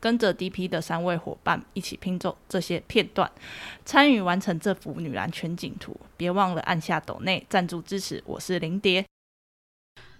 [0.00, 3.30] 跟着 DP 的三位伙伴一起拼凑这些片段，
[3.84, 5.94] 参与完成这幅女篮全景图。
[6.16, 8.22] 别忘了按下抖内赞助支持。
[8.24, 9.04] 我是林蝶。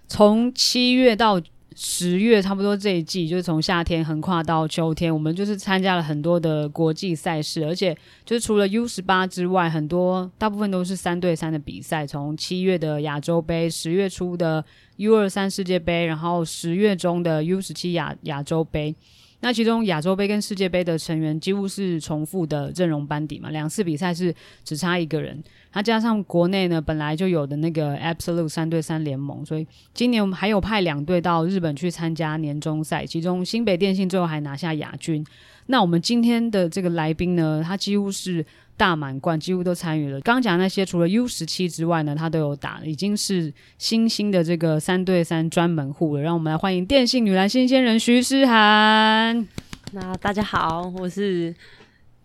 [0.07, 1.41] 从七月到
[1.75, 12.05] 十月，差不多这一季就是从夏天横跨到秋天，我们就是参加了很多的国际赛事，而且就是除了 U 十八之外，很多大部分都是三对三的比赛。
[12.05, 14.63] 从七月的亚洲杯，十月初的
[14.97, 18.93] U 二三世界杯，然后十月中的 U 十七亚亚洲杯。
[19.41, 24.33] 那其中亚洲杯跟世界杯的成员几乎是重复的阵容班底嘛，两次比赛是
[24.63, 25.43] 只差一个人。
[25.73, 35.25] 那加上国内呢本来就有的那个 Absolute 三对三联盟，所以今年我们还有派两队到日本去参加年终赛，其中新北电信最后还拿下亚军。
[35.67, 38.45] 那我们今天的这个来宾呢，他几乎是。
[38.81, 40.19] 大满贯几乎都参与了。
[40.21, 46.23] 刚刚讲那些，除了 U 十七之外呢，他都有打，已经是新兴的这个三对三专门户了。
[46.23, 49.47] 让我们来欢迎电信女篮新鲜人徐诗涵。
[49.91, 51.53] 那大家好，我是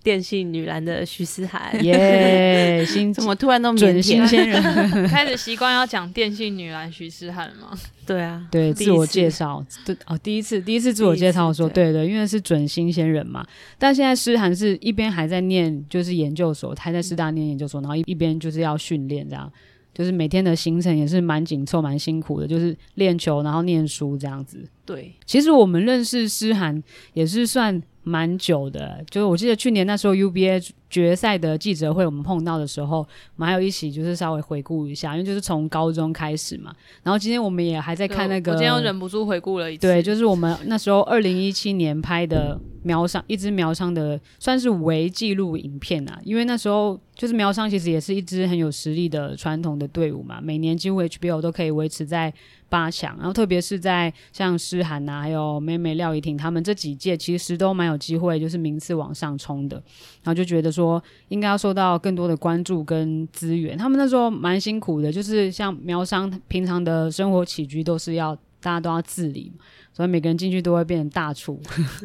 [0.02, 1.84] 电信女篮的徐思涵。
[1.84, 4.62] 耶、yeah， 新怎么突然那么准新鲜人？
[5.08, 7.78] 开始习惯要讲电信女篮徐思涵了吗？
[8.06, 13.44] 对啊，对，自我介绍，对哦，第一次，第一次自我介绍说，对对，因为是准新鲜人嘛。
[13.78, 19.52] 但现在诗涵是一边还在念，就是研究所，还在师大念研究所，然后一一边就是要训练，这样，
[19.92, 24.64] 就是每天的行程也是蛮紧凑、蛮辛苦的，就是练球，然后念书这样子。
[24.84, 26.82] 对，其实我们认识诗涵
[27.14, 27.82] 也是算。
[28.08, 36.72] 蛮久的，就是我记得去年那时候 UBA 决赛的记者会，我们碰到的时候，我们还有一起就是稍微回顾一下，因为就是从高中开始嘛。
[37.02, 39.80] 然后今天我们也还在看那个，我今天又忍不住回顾了一次。
[39.80, 52.32] 对，就是我们那时候二零一七年拍的苗商，一支苗商的算是微纪录影片啊，因为那时候就是苗商其实也是一支很有实力的传统的队伍嘛，每年几乎 HBO 都可以维持在。
[52.68, 59.76] 八强，然后特别是在像诗涵啊，还有妹妹廖怡婷他们这几届，其实都蛮有机会，就是名次往上冲的。
[60.22, 63.76] 然后就觉得说，应该要受到更多的关注跟资源。
[63.78, 69.52] 他们那时候蛮辛苦的，就是像苗商平常的生活起居都是要大家都要自理。
[69.92, 71.58] 所以每个人进去都会变成大厨。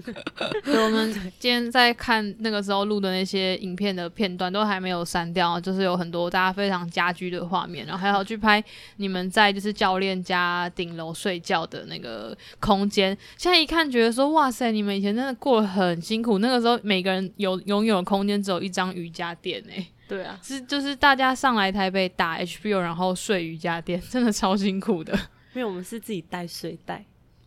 [0.64, 8.64] 所以我们今天在看那个时候录的那些影片的片段，都还没有删掉，就是有很多大家非常家居的画面，然后还要去拍
[8.96, 13.18] 你们在就是教练家顶楼睡觉的那个空间。
[13.36, 16.38] 现在一看觉得说，哇塞，你们以前真的过得很辛苦。
[16.38, 19.86] 那个时候每个人有拥有的空间只有一张瑜伽垫诶。
[20.08, 25.18] 对啊，是就是大家上来台北打 HBO，然后睡瑜伽垫，真的超辛苦的。
[25.54, 27.06] 因为我们是自己带睡袋。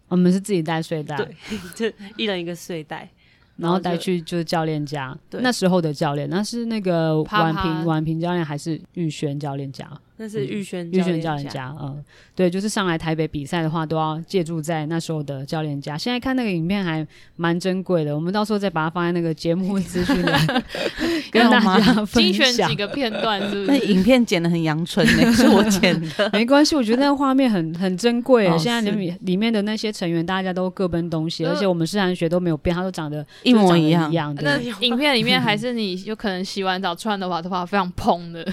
[0.09, 1.35] 我们是自己带睡袋，对，
[1.75, 3.09] 就一人一个睡袋，
[3.57, 5.17] 然后带去就是教练家。
[5.31, 9.91] 那时候的教练，那是那个婉平，婉平教练还是玉轩教练家？
[10.17, 12.03] 那是玉轩玉轩教练家，嗯，
[12.37, 15.99] 对，就是上来台北比赛的话，都要借住在那时候的教练家。
[15.99, 17.05] 现在看那个影片还
[17.35, 20.47] 蛮珍贵的，我们到时候再把它放在那个节目资讯栏，
[21.33, 23.67] 跟大家分享精选几个片段是不是？
[23.67, 28.47] 那影片剪得很阳春呢，是我剪的， 没关系，我觉得那个画面很很珍贵。
[28.47, 34.09] 哦、 现在里面里面的那些成员，大家都各奔东西，而且我们诗涵学都没有变，他都长得一模一样。
[34.13, 38.45] 一样的那影片里面还是你有可能洗完澡出来的话，头发非常蓬的，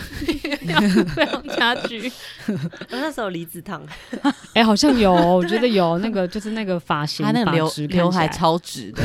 [1.14, 1.44] 非常。
[1.58, 2.12] 家具，
[2.48, 2.58] 我
[2.92, 3.82] 那时候离子烫，
[4.54, 9.04] 哎，好像有，我觉得有那个，就是那个发型，他那个刘刘海超直的，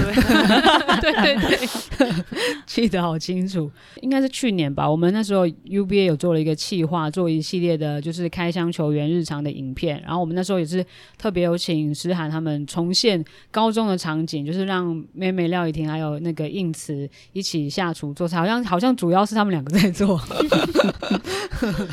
[1.01, 1.13] 对。
[1.13, 1.37] 对
[1.99, 2.15] 对，
[2.67, 3.71] 记得好清楚，
[4.03, 4.89] 应该是去年吧。
[4.89, 10.01] 我们那时候 UBA 有做了一个企划，做一系列的，就是开箱球员日常的影片。
[10.03, 10.85] 然后我们那时候也是
[11.19, 20.21] 特别有请诗涵他们重现高中的场景，就是让妹妹廖怡婷还有那个应慈一起下厨做菜，好像好像主要是他们两个在做。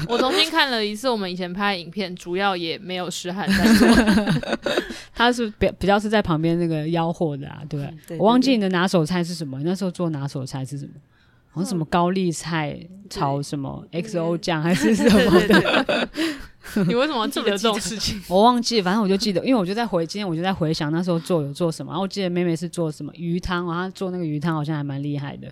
[0.08, 3.88] 我重新看了一次我们以前拍的影片，主要也没有诗涵在做，
[5.16, 7.98] 他是比比较是在旁边那个吆喝的啊，对不对？
[8.08, 9.60] 对，我忘记你的拿手菜是什么？
[9.64, 10.94] 那时候做拿手菜是什么？
[11.52, 12.80] 好像什么高丽菜
[13.12, 16.10] 炒什么 XO 酱还是什么的？
[16.88, 18.20] 你为什么记得这种事情？
[18.28, 21.92] 我忘记，反正我就记得，因为我就在回，今天我就在回想那时候做有做什么。
[21.92, 25.48] 然后我记得妹妹是做什么鱼汤，然后她做那个鱼汤好像还蛮厉害的。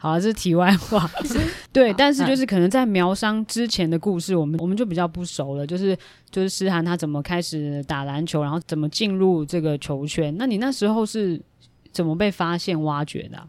[0.00, 1.10] 好，这是题外话。
[1.72, 5.66] 对，但是就是可能在苗商之前的故事，我们我们就比较不熟了。
[5.66, 5.96] 就是
[6.30, 10.34] 就是诗涵他怎么开始打篮球，然后怎么进入这个球圈？
[10.38, 11.40] 那你那时候是
[11.90, 13.46] 怎么被发现、挖掘的啊？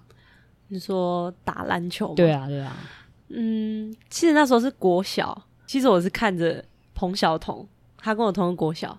[0.69, 2.13] 你说打篮球？
[2.15, 2.75] 对啊，对啊。
[3.29, 8.97] 嗯，其实那时候是国小，其实我是看着彭晓彤，他跟我同个国小，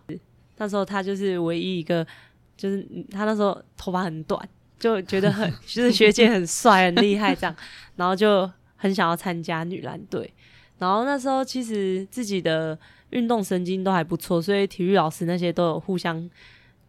[0.56, 2.06] 那时候他就是唯一一个，
[2.56, 4.48] 就是他那时候头发很短，
[4.80, 7.54] 就觉得很 就是学姐很帅很厉害这样，
[7.94, 10.32] 然后就很想要参加女篮队。
[10.78, 12.76] 然后那时候其实自己的
[13.10, 16.28] 运动神经都还不错，所以体育老师那些都有互相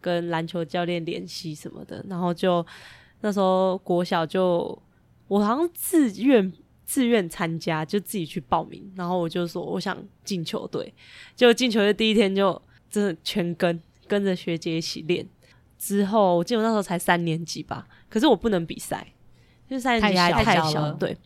[0.00, 2.02] 跟篮球教练联系什么的。
[2.08, 2.66] 然后就
[3.20, 4.76] 那时候国小就
[5.28, 6.50] 我好像自愿
[6.86, 8.90] 自愿参加，就自己去报名。
[8.96, 10.94] 然后我就说我想进球队，
[11.36, 13.78] 就进球队第一天就真的全跟
[14.08, 15.26] 跟着学姐一起练。
[15.82, 19.04] 之后我记得我那时候才三年级吧，可是我不能比赛，
[19.66, 21.16] 因为三年级还太小，太小了，对。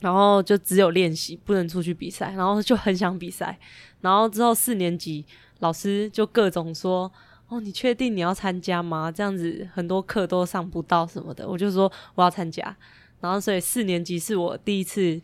[0.00, 2.32] 然后就只有练习，不能出去比赛。
[2.32, 3.58] 然后就很想比赛。
[4.00, 5.22] 然后之后四年级
[5.58, 7.12] 老师就各种说
[7.48, 9.12] ：“哦，你确定你要参加吗？
[9.12, 12.74] 这样子很多课都上不到什么的。”我就说我要参加。
[13.20, 15.20] 然后所以四年级是我第一次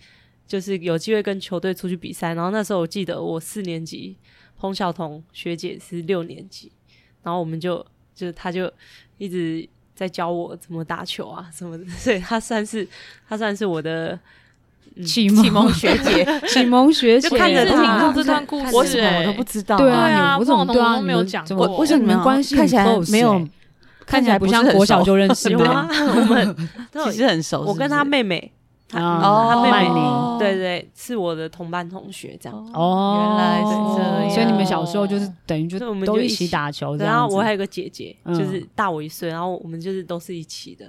[0.47, 2.35] 就是有机会跟球队出去比赛。
[2.35, 4.17] 然后那时候我记得我四年级
[4.59, 6.71] 彭晓彤学姐是六年级，
[7.23, 7.85] 然后我们就
[8.19, 8.71] 就是他就
[9.19, 11.85] 一直在教我怎么打球啊什么的。
[11.91, 12.87] 所以他算是
[13.29, 14.19] 他算是我的。
[15.07, 19.77] 启蒙启，蒙学姐，启蒙学姐 就看着听过这段故事，我什么我都不知道。
[19.77, 21.77] 对啊，我怎么都没有讲过？
[21.77, 23.47] 为什么你们关系看起来没有？
[24.05, 25.87] 看起来不像国小就认识吗？
[26.17, 26.57] 我们
[27.05, 27.61] 其实很熟。
[27.61, 28.51] 我跟他妹妹，
[28.95, 32.71] 哦，他妹妹，对对，是我的同班同学，这样。
[32.73, 34.31] 哦，原来是这样。
[34.31, 40.87] 所以你们小时候就是等于就我们都一起打球，然后我还有个姐姐，就是大我一岁，然后我们就是都是一起的。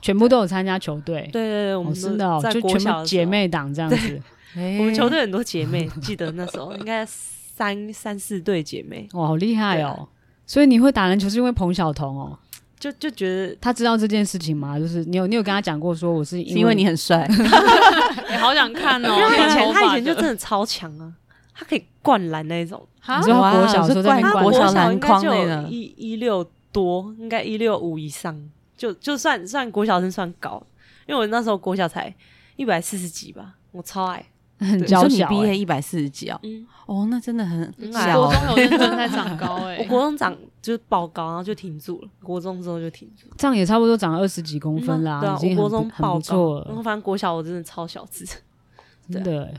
[0.00, 4.22] 全部都有参加球队，对对对，我们真的哦，就全部姐妹档这样子。
[4.54, 10.08] 我们球队很多姐妹，记得那时候 应该三三四对姐妹，哇，好厉害哦！
[10.46, 12.38] 所以你会打篮球是因为彭晓彤哦？
[12.80, 14.78] 就就觉得他知道这件事情吗？
[14.78, 19.08] 就是你有你有跟他讲过说我是因为你很帅， 你好想看哦。
[19.28, 21.12] 他以前他以前就真的超强啊，
[21.54, 22.82] 他可以灌篮那种。
[23.18, 26.42] 你知道国小时候在国小篮筐那个一一六
[26.72, 28.36] 多，应该一六五以上。
[28.76, 30.62] 就就算算国小生算高，
[31.06, 32.14] 因为我那时候国小才
[32.56, 34.24] 一百四十几吧，我超矮，
[34.58, 35.28] 很娇小。
[35.28, 37.62] 你毕业一百四十几哦，嗯，哦，那真的很
[37.94, 38.14] 矮。
[38.14, 42.08] 国中有认真在长高哎， 我国中长就是爆高，然后就停住了。
[42.22, 45.20] 国中之后就停住，这样也差不多长了二十几公分啦。
[45.20, 48.24] 对啊，我国中爆高，然后反正国小我真的超小只，
[49.10, 49.52] 真的。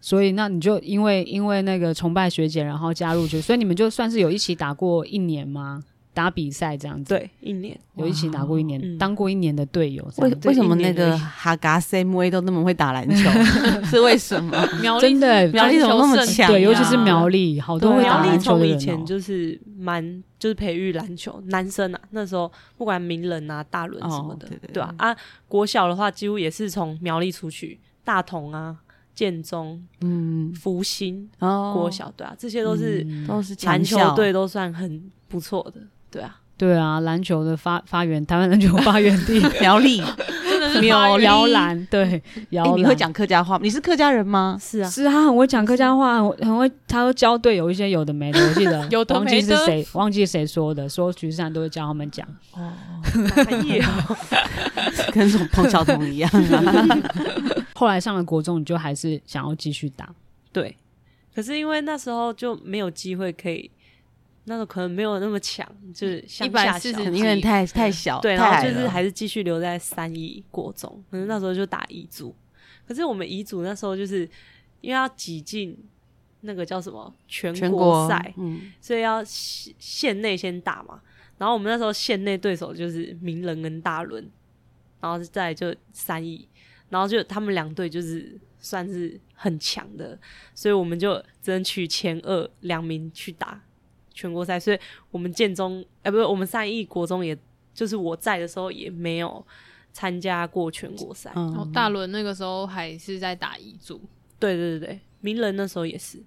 [0.00, 5.82] 所以那你就因为因为那个崇拜学姐，然后加入去，所以你们就算是有一起打过一年吗？
[6.18, 10.04] 打比赛这样子，对，一年有一起打过一年，当过一年的队友。
[10.16, 13.30] 为为什么那个哈嘎 CMA 都那么会打篮球？
[13.86, 14.68] 是为什么？
[14.82, 16.50] 苗真的苗栗怎么那么强？
[16.50, 18.74] 对，尤其是苗栗，好多会打篮球的人。
[18.74, 20.02] 以前就是蛮
[20.40, 24.92] 就是培育篮球男生啊，那时候不管名人啊、大轮什么的，对吧？
[24.98, 25.16] 啊，
[25.46, 28.76] 国小的话几乎也是从苗栗出去，大同啊、
[29.14, 35.80] 建中、嗯、福兴、国小，对啊，这些都是都是篮球队，都算很不错的。
[36.10, 40.02] 对啊，对啊，篮球的发发源，台湾篮球发源地 苗栗，
[40.80, 41.86] 苗摇篮。
[41.86, 42.20] 对，
[42.50, 42.78] 摇篮。
[42.78, 43.60] 你会讲客家话吗？
[43.62, 44.56] 你是客家人吗？
[44.60, 48.40] 是啊，是他很会讲客家话，很会，他都教队友一些有的没的。
[48.40, 49.24] 我记得， 有的没的。
[49.24, 52.26] 忘记是谁，忘记谁说的，说徐善都会教他们讲。
[52.54, 52.72] 哦，
[53.44, 54.16] 专业哦，
[55.12, 56.98] 跟什么彭晓彤一样啊。
[57.74, 60.08] 后来上了国中，你就还是想要继续打？
[60.52, 60.76] 对，
[61.34, 63.70] 可是因为那时候就没有机会可以。
[64.48, 72.34] 那个可能没有那么强，就是一百四十，因为太太小，对，然后就是还是继续留在三一国中，可能那时候就打乙组。
[72.86, 74.20] 可是我们乙组那时候就是
[74.80, 75.78] 因为要挤进
[76.40, 81.00] 那个叫什么全国赛，嗯，所以要县内先打嘛。
[81.36, 84.28] 然后我们那时候县内对手就是名人跟大轮，
[85.00, 86.48] 然后再就三一，
[86.88, 90.18] 然后就他们两队就是算是很强的，
[90.54, 93.60] 所以我们就只能取前二两名去打。
[94.18, 94.78] 全国赛，所以
[95.12, 97.38] 我们建中，哎、欸，不是我们三义国中，也
[97.72, 99.46] 就是我在的时候也没有
[99.92, 101.30] 参加过全国赛。
[101.36, 104.00] 嗯、然后大伦那个时候还是在打乙组，
[104.40, 106.20] 对对对对，名人那时候也是。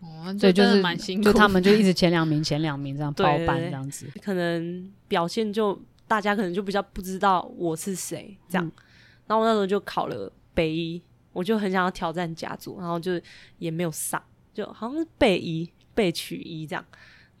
[0.00, 8.66] 哦，对，就是蛮辛苦，就他们就一直前两名，前两名这样包办这样子，可能表现就大家可能就比较不知道我是谁这样。
[8.66, 8.72] 嗯、
[9.26, 13.18] 然后我那时候就考了北一，我就很想要挑战甲组，然后就
[13.58, 16.84] 也没有上，就好像是北一被取一这样。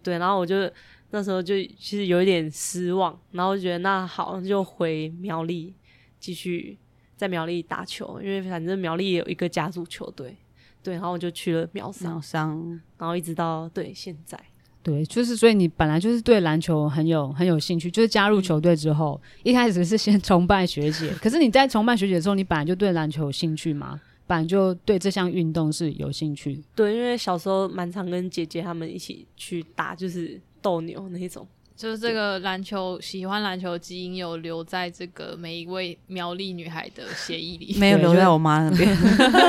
[0.02, 0.70] 对，然后我就
[1.10, 5.74] 那时候就其实有一点失望，然后就觉得那好，就回苗栗
[6.18, 6.78] 继续
[7.16, 10.36] 在苗栗打球，因为反正苗栗也有一个甲组球队，
[10.82, 14.38] 对，然后我就去了苗商，苗商，然后一直到对现在，
[14.82, 24.00] 对，就是所以你本来就是对篮球很有很有兴趣，就是加入球队之后，嗯、一开始是先崇拜学姐，可是你在崇拜学姐的时候，你本来就对篮球有兴趣吗？
[24.30, 26.62] 本来就对这项运动是有兴趣。
[26.76, 31.44] 对，因为小时候蛮常跟姐姐他们一起去打，就是斗牛那一种。
[31.74, 38.94] 就是这个篮球喜欢篮球基因有留在这个每一位苗栗女孩的血液里，没有留在我妈那边，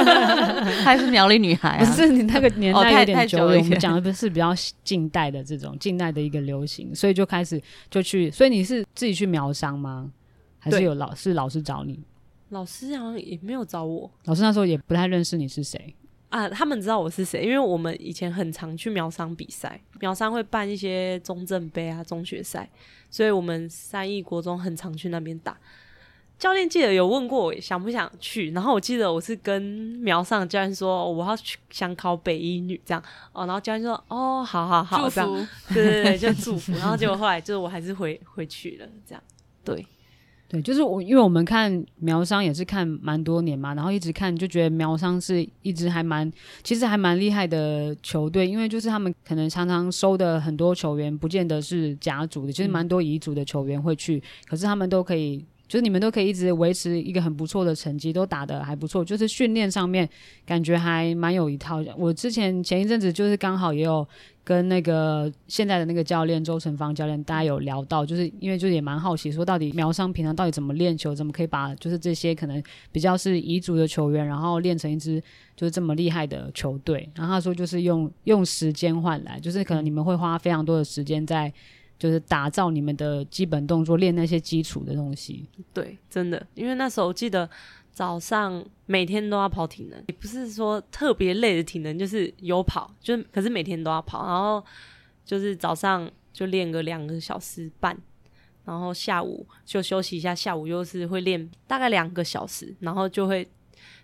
[0.82, 1.86] 还是苗栗女孩啊？
[1.86, 4.52] 不是你那个 年代有点久了，哦、我们讲的不是比较
[4.84, 7.62] 近代的这种近代的一个流行，所以就开始
[7.92, 8.32] 就去。
[8.32, 10.12] 所以你是自己去苗商吗？
[10.58, 12.00] 还是有老是老师找你？
[12.52, 15.94] 老师好像也没有找我，老师那时候也不太认识你是谁。
[16.30, 22.70] 啊，他们知道我是谁，因为我们以前很常去苗商比赛，苗商会办一些中正杯啊、中学赛，
[23.10, 25.58] 所以我们三义国中很常去那边打。
[26.40, 39.24] 教练记得有问过我想不想去，然后我记得我是跟苗上教练说、哦、我要去想考北一女这样哦，然后教练说哦，好好好，这样对对对，就祝福，然后结果后来就是我还是回回去了，这样
[39.64, 39.86] 对。
[40.52, 46.30] 对，就是我，因为我们看苗商也是看蛮多年嘛，然后一直看就觉得苗商是一直还蛮，
[46.62, 55.46] 其实还蛮厉害的球队，因为就是他们可能常常收的很多球员，不见得是甲组的，其实蛮多乙组的球员会去，可是他们都可以。
[55.72, 59.06] 就是你们都可以一直维持一个很不错的成绩，都打得还不错。
[59.06, 60.08] 就是训练上面
[60.46, 61.82] 感觉还蛮有一套。
[61.96, 64.06] 我之前前一阵子就是刚好也有
[64.44, 72.62] 跟那个现在的那个教练周成芳教练，大家有聊到，就是因为就是也蛮好奇，说到底苗商平常到底怎么练球，怎么可以把就是这些可能
[72.92, 75.24] 比较是彝族的球员，然后练成一支
[75.56, 77.10] 就是这么厉害的球队。
[77.16, 81.54] 然后他说就是用用时间换来，就是可能你们会花非常多的时间在。
[82.02, 85.46] 就是打造你们的基本动作，练那些基础的东西。
[85.72, 87.48] 对，真的，因为那时候记得
[87.92, 94.26] 早上每天都要跑体能，也不是说特别累的体能，就是有跑，就可是每天都要跑。
[94.26, 94.66] 然后
[95.24, 97.96] 就是早上就练个两个小时半，
[98.66, 103.48] 然后下午就休息一下，下午又是会练大概两个小时，然后就会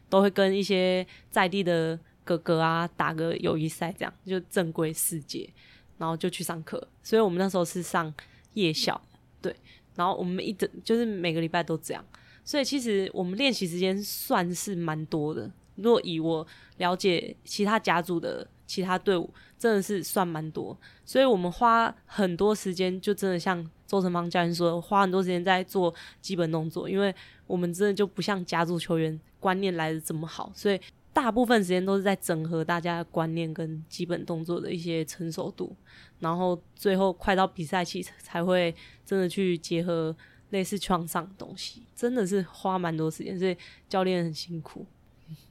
[0.07, 5.49] 都会跟一些在地的哥哥啊打个友谊赛，这样就正规世界。
[5.97, 8.13] 然后就去上课，所以我们那时候是上
[8.53, 8.99] 夜校，
[9.41, 9.55] 对。
[9.95, 12.05] 然后我们一整就是每个礼拜都这样，
[12.45, 15.51] 所以其实我们练习时间算是蛮多的。
[15.73, 16.45] 如果以我
[16.77, 19.27] 了解其他甲组的其他队伍，
[19.57, 20.77] 真的是算蛮多。
[21.03, 27.13] 所以我们花很多时间，就真的像周成芳教练说，花很多时间在做基本动作，因为
[27.47, 30.79] 我们真的就不像甲组球员观念来的这么好，所以。
[31.17, 35.75] 大部分时间都是在整合大家的观念跟基本动作的一些成熟度，
[36.19, 40.15] 然后最后快到比赛期才会真的去结合
[40.51, 43.57] 类似场上的东西，真的是花蛮多时间，所以
[43.89, 44.85] 教练很辛苦。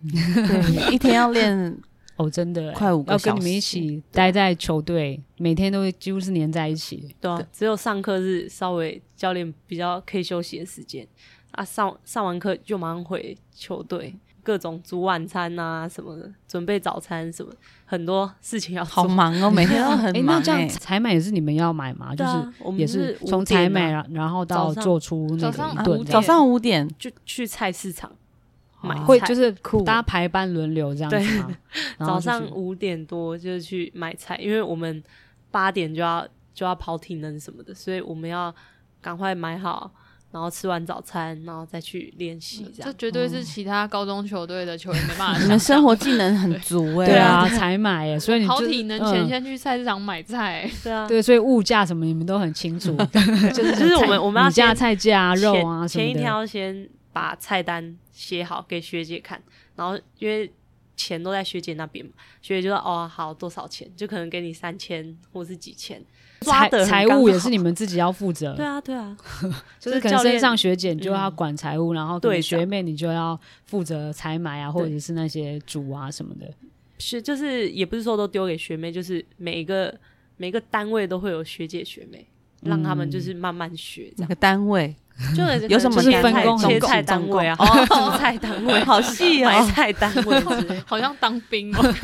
[0.05, 1.77] 对，一天要练
[2.15, 7.13] 哦，真的 快五个小时，要跟你们一起待在球队，每天都几乎是黏在一起。
[7.21, 11.05] 对啊，只有上课是稍微教练比较可以休息的时间
[11.51, 14.15] 啊，上上完课就马上回球队。
[14.47, 17.53] 各种煮晚餐啊什么的，准备早餐什么，
[17.85, 19.03] 很多事情要做。
[19.03, 20.13] 好忙哦，每天都很忙。
[20.15, 22.15] 欸、那这样采买也是你们要买吗？
[22.15, 26.05] 就是也是从采买然后到做出那个一顿。
[26.05, 28.13] 早上五点就去菜市场
[28.83, 29.51] 买菜，会就是
[29.85, 31.49] 大家排班轮流这样子吗？
[31.73, 35.03] 对， 早上五点多就去买菜，因为我们
[35.51, 36.25] 八点就要
[36.55, 38.55] 就要跑体能什么的，所以我们要
[39.01, 39.91] 赶快买好。
[40.37, 42.93] 然后吃完早餐，然后再去练习，这样。
[42.93, 45.41] 这绝对是其他高中球队的球员没办法。
[45.41, 47.07] 你们生活技能很足哎。
[47.09, 50.71] 对啊， 才买哎，所以你好体能前先去菜市场买菜。
[50.85, 52.95] 对啊，对，所以物价什么你们都很清楚。
[53.55, 55.89] 就是就是我们我们要加菜价、肉啊什么的。
[55.89, 59.43] 前一天要先把菜单写好给学姐看，
[59.75, 60.53] 然后因为
[60.97, 62.13] 钱都在学姐那边嘛，
[62.43, 66.05] 学姐就说哦好多少钱，就可能给你三千或是几千。
[66.41, 68.55] 财财务也是你们自己要负责。
[68.55, 69.17] 对啊，对啊，
[69.81, 76.47] 就是可能升上学姐你就要管财务，嗯、然后对学妹你就要负责采买啊，或者是那些主啊什么的。
[76.99, 79.95] 是，就是也不是说都丢给学妹，就是每一个
[80.37, 82.27] 每一个单位都会有学姐学妹，
[82.63, 84.13] 嗯、让他们就是慢慢学。
[84.17, 84.95] 这个单位
[85.35, 86.57] 就 有什么分工？
[86.61, 90.41] 切菜单位啊，哦，菜单位好细啊，买菜单位
[90.87, 91.95] 好像当兵哦。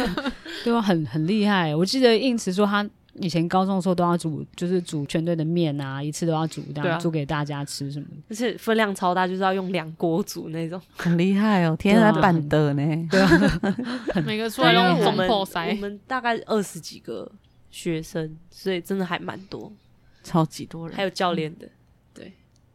[0.65, 1.75] 对啊，很很厉害。
[1.77, 2.89] 我记得应慈说他。
[3.15, 8.17] 以前高中的时候都要煮，就是煮全队的面啊，一次都要煮，这样煮给大家吃什么的。
[8.31, 11.77] 就是分量超大，就是要用两锅煮那种，很厉害哦！
[11.79, 13.31] 天天在办的呢，对啊，
[14.25, 15.69] 每个出来都用总破塞。
[15.69, 17.31] 我们大概二十几个
[17.71, 19.71] 学生，所以真的还蛮多，
[20.23, 21.69] 超级多人，还有教练的，
[22.15, 22.33] 对。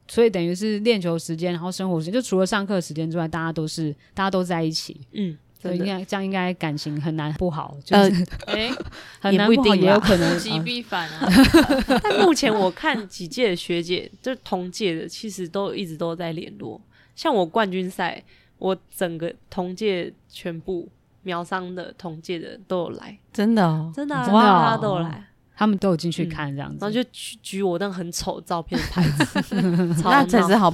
[0.07, 5.37] 所以等于是练球时间，然后生活时间，就除了上课时间之外，大家都是大家都在一起，嗯。
[5.59, 8.71] 所以应该这样，应该感情很难不好，就是 哎，
[9.19, 11.27] 很难不好，也有可能 物极必反啊。
[12.03, 16.79] 但目前我看几届的学姐，就是同届的，其实都一直都在联络。
[17.15, 18.23] 像我冠军赛
[18.59, 20.87] 我整个同届全部
[21.23, 30.71] 苗商的同届的都有来，真的哦，真的、啊，真的哦大家都有来，他们都有进去看这样子，然后就举举我那很丑照片的牌子，超那才是好。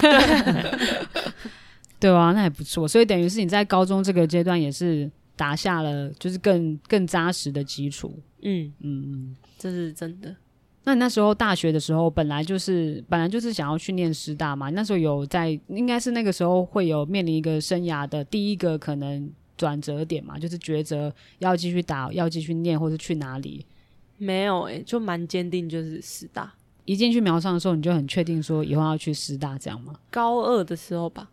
[2.04, 2.86] 对啊，那还不错。
[2.86, 8.14] 所以等于是你在高中这个阶段也是打下了就是更更扎实的基础。
[8.42, 10.36] 嗯嗯嗯，这是真的。
[10.84, 14.70] 那你那时候大学的时候，本来就是本来就是想要去念师大嘛？
[14.72, 23.66] 那时候有在，应该是那个时候会有面临一个生涯的第一个可能转折点嘛，就是抉择要继续打，要继续念，或是去哪里？
[24.18, 26.54] 没有诶、欸，就蛮坚定，就是师大。
[26.84, 29.96] 一进去苗商的时候，你就很确定说以后要去师大这样吗？
[30.12, 31.30] 高二的时候吧，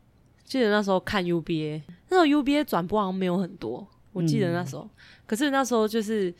[0.51, 4.83] 记得那时候看 UBA，那时候 UBA 转播好像没有很多，我记得那时候。
[4.83, 4.91] 嗯、
[5.27, 6.35] 可是那时候就是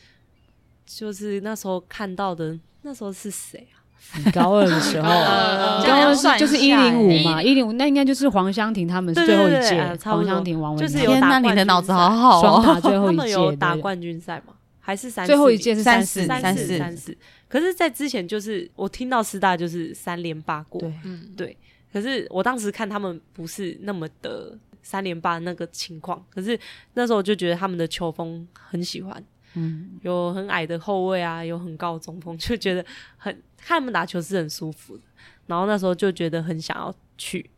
[0.85, 2.59] 就是那时候看到的。
[2.83, 3.77] 那时候是谁啊？
[4.25, 12.41] 你高二的时候， 呃、高二是就是一零五嘛，一零五那应该就是黄湘婷他们是最后一届，黄湘婷、王文就是天哪，你的脑子好好哦！
[12.41, 14.55] 双打最后一届，有打冠军赛吗？
[14.79, 15.27] 还是三？
[15.27, 17.15] 最后一届是三四三四三四。
[17.47, 21.55] 可是，在之前就是我听到师大就是三连霸过，对，嗯，对。
[21.91, 26.57] 可是我当时看他们不是那么的三连霸那个情况，可是
[26.93, 29.23] 那时候我就觉得他们的球风很喜欢。
[29.53, 32.85] 嗯，有很矮的后卫啊，有很高的中锋，就觉得
[33.17, 35.03] 很看他们打球是很舒服的。
[35.45, 37.49] 然后那时候就觉得很想要去，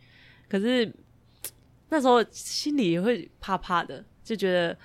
[0.49, 0.91] 可是
[1.89, 4.75] 那时候心里也会怕怕的，就觉得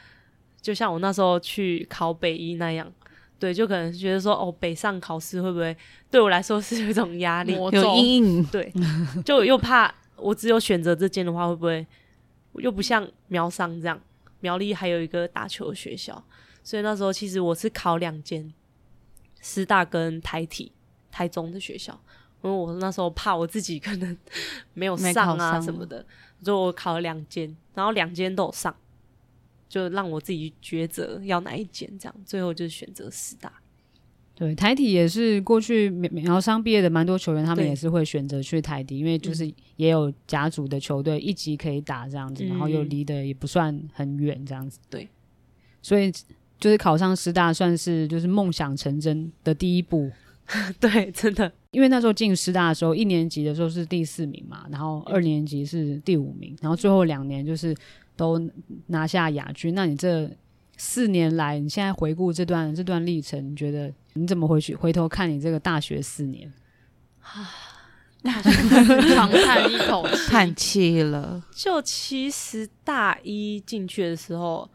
[0.61, 2.93] 就像我那时候去考北一那样，
[3.39, 5.77] 对，就可能觉得说哦，北上考试会不会
[6.11, 8.45] 对我来说是有一种压力，有阴影？
[8.51, 8.73] 对，
[9.25, 11.87] 就又怕我只有选择这间的话，会不会
[12.55, 14.01] 又不像苗商这样，
[14.41, 16.23] 苗栗还有一个打球的学校。
[16.65, 18.53] 所以那时候其实我是考两间，
[19.41, 20.73] 师大跟台体
[21.11, 21.99] 台中的学校，
[22.43, 24.19] 因为我那时候怕我自己可能
[24.75, 26.05] 没有上啊什么的，
[26.43, 28.75] 所以我考了两间，然后两间都有上，
[29.69, 33.53] 就让我自己抉择要哪一间，这样最后就是选择师大。
[34.35, 44.79] 对，台体也是过去苗苗商毕业的蛮多球员，他们也是会选择去台体，因为就是也有甲组的球队一级可以打这样子，嗯、然后又离得也不算很远这样子。
[44.89, 45.09] 对，
[45.83, 46.13] 所以。
[46.61, 50.11] 就是考上师大，算是就是梦想成真的第一步。
[50.81, 57.73] 对，真的，因为那时候进师大的时候，一年级的时候是第四名嘛，然后二年级是第五名，然后最后两年就是
[58.19, 58.39] 都
[58.89, 59.75] 拿下亚军。
[59.75, 60.31] 那你这
[60.77, 66.53] 四年来，你现在回顾这段这段历程，你觉得你怎么回去回头看你这个大学四年？
[67.25, 67.49] 啊，
[68.23, 68.51] 大学
[69.15, 71.43] 长叹一口气，叹气了。
[71.53, 74.69] 就其实大一进去的时候。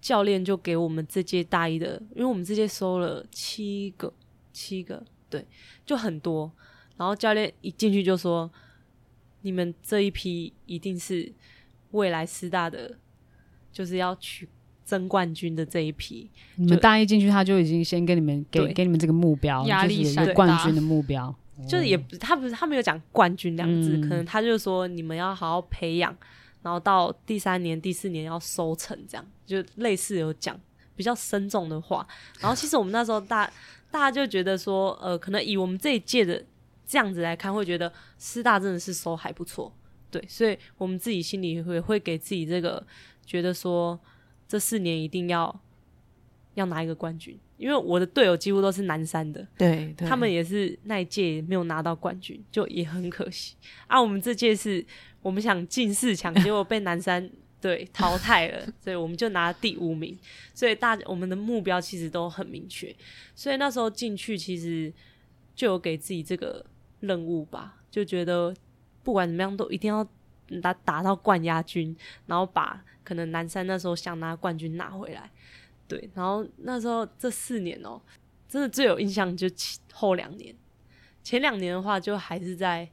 [0.00, 4.10] 教练就给我们这届大一的，因为我们这届收了七个，
[4.52, 5.44] 七个，对，
[5.84, 6.50] 就很多。
[6.96, 8.48] 然后教练一进去就说
[9.42, 11.30] ：“你们这一批一定是
[11.92, 12.96] 未来师大的，
[13.72, 14.48] 就是要去
[14.84, 21.34] 争冠军的这一批。”你们大一进去，他就已经先给你们给给你们这个目标，压力就是有冠军的目标。
[21.68, 26.16] 就是也不，他不是他没有讲冠军两字，嗯、可能他就说你们要好好培养。
[26.60, 30.58] 然后到第三年、第四年要收成，这样就类似有讲
[30.96, 32.06] 比较深重的话。
[32.40, 33.50] 然后其实我们那时候大
[33.90, 36.44] 大家就觉得说，呃，可能以我们这一届的
[36.86, 39.72] 这样子来看，会觉得师大真的是收还不错，
[40.10, 42.84] 对，所以我们自己心里会会给自己这个
[43.24, 43.98] 觉得说，
[44.46, 45.60] 这四年一定要
[46.54, 54.00] 要拿一个冠军，因为我的队友几乎都是南山的，对，对，他们也是那一届没有拿到冠军，就也很可惜啊。
[54.00, 54.84] 我们这届是。
[55.20, 57.28] 我们想进四强，结果被南山
[57.60, 60.16] 对淘汰了，所以我们就拿第五名。
[60.54, 62.94] 所以大我们的目标其实都很明确，
[63.34, 64.90] 所以那时候进去其实
[65.56, 66.64] 就有给自己这个
[67.00, 68.54] 任务吧，就觉得
[69.08, 70.06] 不管怎么样都一定要
[70.60, 75.30] 打打到冠亚军，然后把可能南山那时候想拿冠军拿回来。
[75.86, 77.98] 对，然后那时候这四年哦、
[78.46, 79.46] 真的最有印象就
[79.94, 80.54] 后两年，
[81.22, 82.86] 前两年的话就还是在。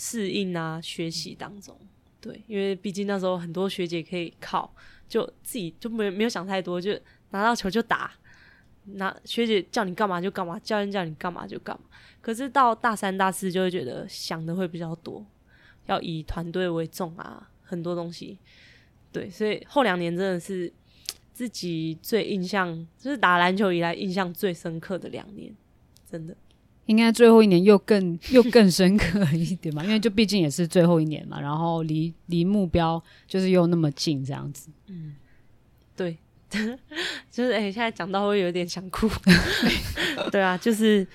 [0.00, 1.76] 适应啊，学习当中，
[2.20, 4.72] 对，因为毕竟那时候很多学姐可以靠，
[5.08, 6.92] 就自己就没没有想太多，就
[7.30, 8.12] 拿到球就打，
[8.94, 11.82] 拿学姐叫你干嘛就干嘛，教练叫你干嘛就干嘛。
[12.20, 15.24] 可是到大三、大四就会觉得想的会比较多，
[15.86, 18.38] 要以团队为重啊，很多东西。
[19.10, 20.70] 对，所以后两年真的是
[21.32, 25.54] 自己最印象，就是打篮球以来印象最深刻的两年，
[26.10, 26.36] 真的。
[26.86, 34.70] 应该最后一年又更又更深刻一点嘛，因为就毕竟也是最后一年嘛，然后离离目标就是又那么近这样子。
[34.86, 35.14] 嗯，
[35.94, 36.16] 对，
[37.30, 39.08] 就是哎、现在讲到会有点想哭。
[40.32, 41.06] 对啊，就是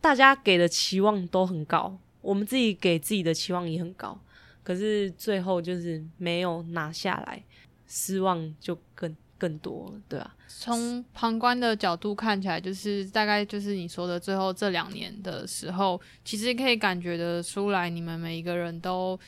[0.00, 4.18] 大家给的期望都很高，我们自己给自己的期望也很高，
[4.62, 7.42] 可是最后就是没有拿下来，
[7.86, 10.34] 失望就更更多了，对啊。
[10.48, 19.18] 从旁观的角度看起来，就是大概就是你说的最后这两年的时候，其实可以感觉得出来，你们每一个人都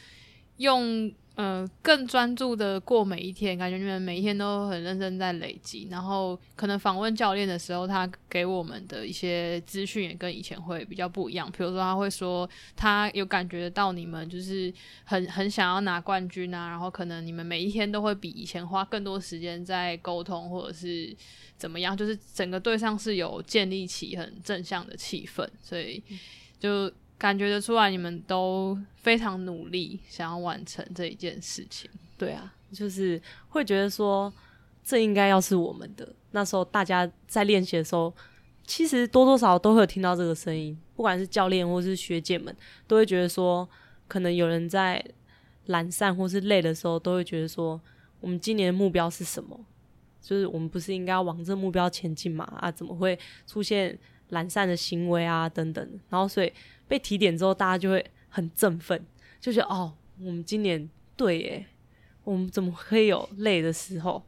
[0.56, 1.12] 用。
[1.36, 5.88] 呃，更专注的过每一天，感觉你们每一天都很认真在累积。
[5.90, 11.50] 然后可能访问教练的时候，他给我们的一些资讯也跟以前会比较不一样。
[11.50, 21.12] 比如说，他会说他有感觉到你们就是很 很想要拿冠军啊，然后可能你们每一天都会比以前花更多时间在沟通，或者是
[21.58, 26.00] 怎么样，就是整个队上是有建立起很正向的气氛，所以
[26.60, 26.88] 就。
[27.24, 31.90] 感觉得出来，你们都非常努力，想要完成这一件事情。
[32.18, 34.30] 对啊，就是会觉得说，
[34.84, 36.06] 这应该要是我们的。
[36.32, 38.12] 那时候大家在练习的时候，
[38.66, 42.54] 其实多多少少都会有听到这个声音，不管是教练或是学姐们，
[42.86, 43.66] 都会觉得说，
[44.06, 45.02] 可能有人在
[45.68, 47.80] 懒散或是累的时候，都会觉得说，
[48.20, 49.58] 我们今年的目标是什么？
[50.20, 52.44] 就是我们不是应该要往这目标前进吗？
[52.60, 55.48] 啊，怎么会出现懒散的行为啊？
[55.48, 56.00] 等等。
[56.10, 56.52] 然后所以。
[56.88, 59.04] 被提点之后，大家就会很振奋，
[59.40, 61.66] 就觉得哦，我们今年对耶，
[62.24, 64.22] 我们怎么可以有累的时候？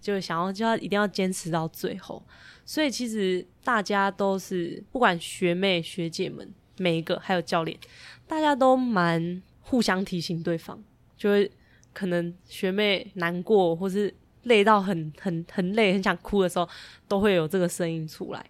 [0.00, 2.20] 就想要就要一定要坚持到最后。
[2.64, 7.78] 所以其实大家都是，不管学妹学姐们每一个，还有教练，
[8.26, 10.82] 大家都蛮互相提醒对方，
[11.16, 11.48] 就会
[11.92, 16.68] 可能学妹难过或是累到很很很累，很想哭的时候，
[17.06, 18.44] 都会有这个声音出来。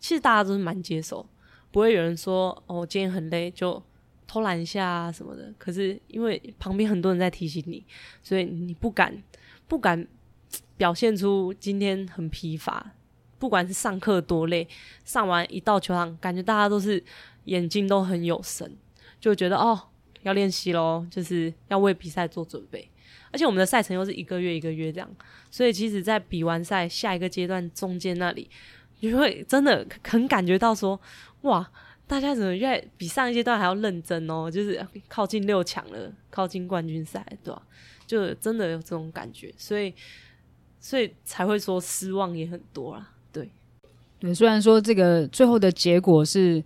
[0.00, 1.24] 其实大家都是蛮接受。
[1.76, 3.82] 不会有人说哦，今天很累就
[4.26, 5.52] 偷懒一下啊什么的。
[5.58, 7.84] 可是因为旁边很多人在提醒你，
[8.22, 9.22] 所以你不敢
[9.68, 10.08] 不敢
[10.78, 12.94] 表现出今天很疲乏。
[13.38, 14.66] 不管是上课多累，
[15.04, 17.04] 上完一到球场，感觉大家都是
[17.44, 18.74] 眼睛都很有神，
[19.20, 19.78] 就觉得哦
[20.22, 22.88] 要练习咯，就是要为比赛做准备。
[23.30, 25.14] 而且我们的赛程又是一个月一个月这样，
[25.50, 28.48] 所以其实，在比完赛下一个阶段中间那里，
[29.00, 30.98] 你会真的很感觉到说。
[31.46, 31.70] 哇！
[32.06, 34.50] 大家怎么越比上一阶段还要认真哦？
[34.50, 37.62] 就是靠近六强了，靠近冠军赛，对吧？
[38.06, 39.92] 就真的有这种感觉，所以
[40.78, 43.12] 所以才会说失望也很多啦。
[43.32, 43.50] 对，
[44.20, 46.62] 对，虽然说这个最后的结果是。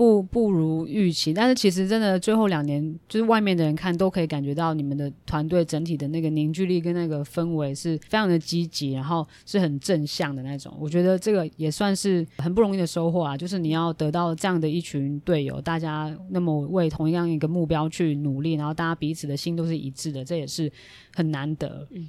[0.00, 10.74] 不不如预期，但是其实真的最后两年，就是外面的人看都可以感觉到你们的团队整体的那个凝聚力跟那个氛围是非常的积极，然后是很正向的那种。
[10.80, 20.72] 我觉得这个也算是很不容易的收获啊，就是你要得到这样的一群队友，大家那么为同样一个目标去努力，然后大家彼此的心都是一致的，这也是
[21.14, 22.08] 很难得，嗯，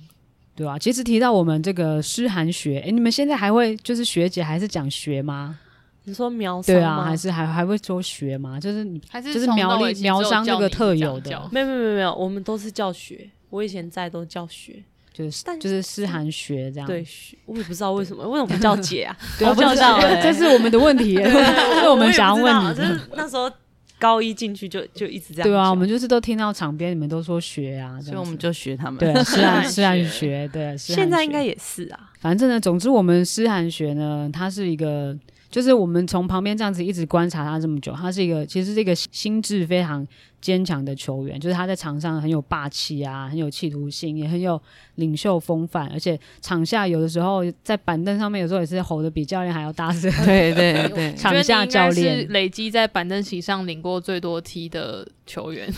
[0.55, 0.79] 对吧？
[0.79, 5.59] 其实提到我们这个诗涵学，哎，你们现在还会就是学姐还是讲学吗？
[6.03, 8.59] 你说苗对啊，还是还还会说学吗？
[8.59, 13.29] 就是你还是就是苗栗苗商那个特有的，没有没有没有没有，我们都是教学。
[13.51, 14.81] 我以前在都叫学，
[15.13, 16.87] 就是就是诗涵学这样。
[16.87, 17.05] 对，
[17.45, 19.15] 我也不知道为什么，为什么不叫姐啊？
[19.37, 22.75] 对，不知道，这是我们的问题， 是我们想要问你。
[22.75, 23.51] 就是那时候
[23.99, 25.47] 高一进去就就一直这样。
[25.47, 28.97] 对啊，我们就是都听到场边你们都说学啊，所以我们就学他们。
[28.97, 32.09] 对， 诗涵诗涵学，对，现在应该也是啊。
[32.19, 35.15] 反正呢，总之我们诗涵学呢，它是一个。
[35.51, 40.07] 就是我们从旁边这样子一直观察他这么久，他是一个其实是一个心智非常
[40.39, 41.37] 坚强的球员。
[41.37, 44.59] 就是他在场上很有霸气啊，很有企图心，也很有
[44.95, 45.89] 领袖风范。
[45.89, 50.09] 而且场下有的时候在板凳上面，有时候也是吼的比教练还要大声。
[50.25, 55.69] 对对对，场下教练是累积在板凳席上领过最多踢的球员，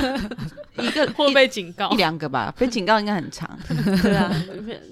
[0.80, 3.58] 一个 或被警告一两个吧，被警告应该很长。
[4.02, 4.34] 对啊，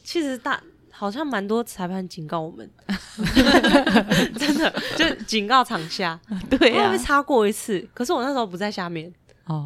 [0.04, 0.60] 其实大。
[1.02, 2.70] 好像蛮多裁判警告我们，
[4.38, 6.16] 真的就警告场下，
[6.48, 7.84] 对啊，被擦过一次。
[7.92, 9.12] 可是我那时候不在下面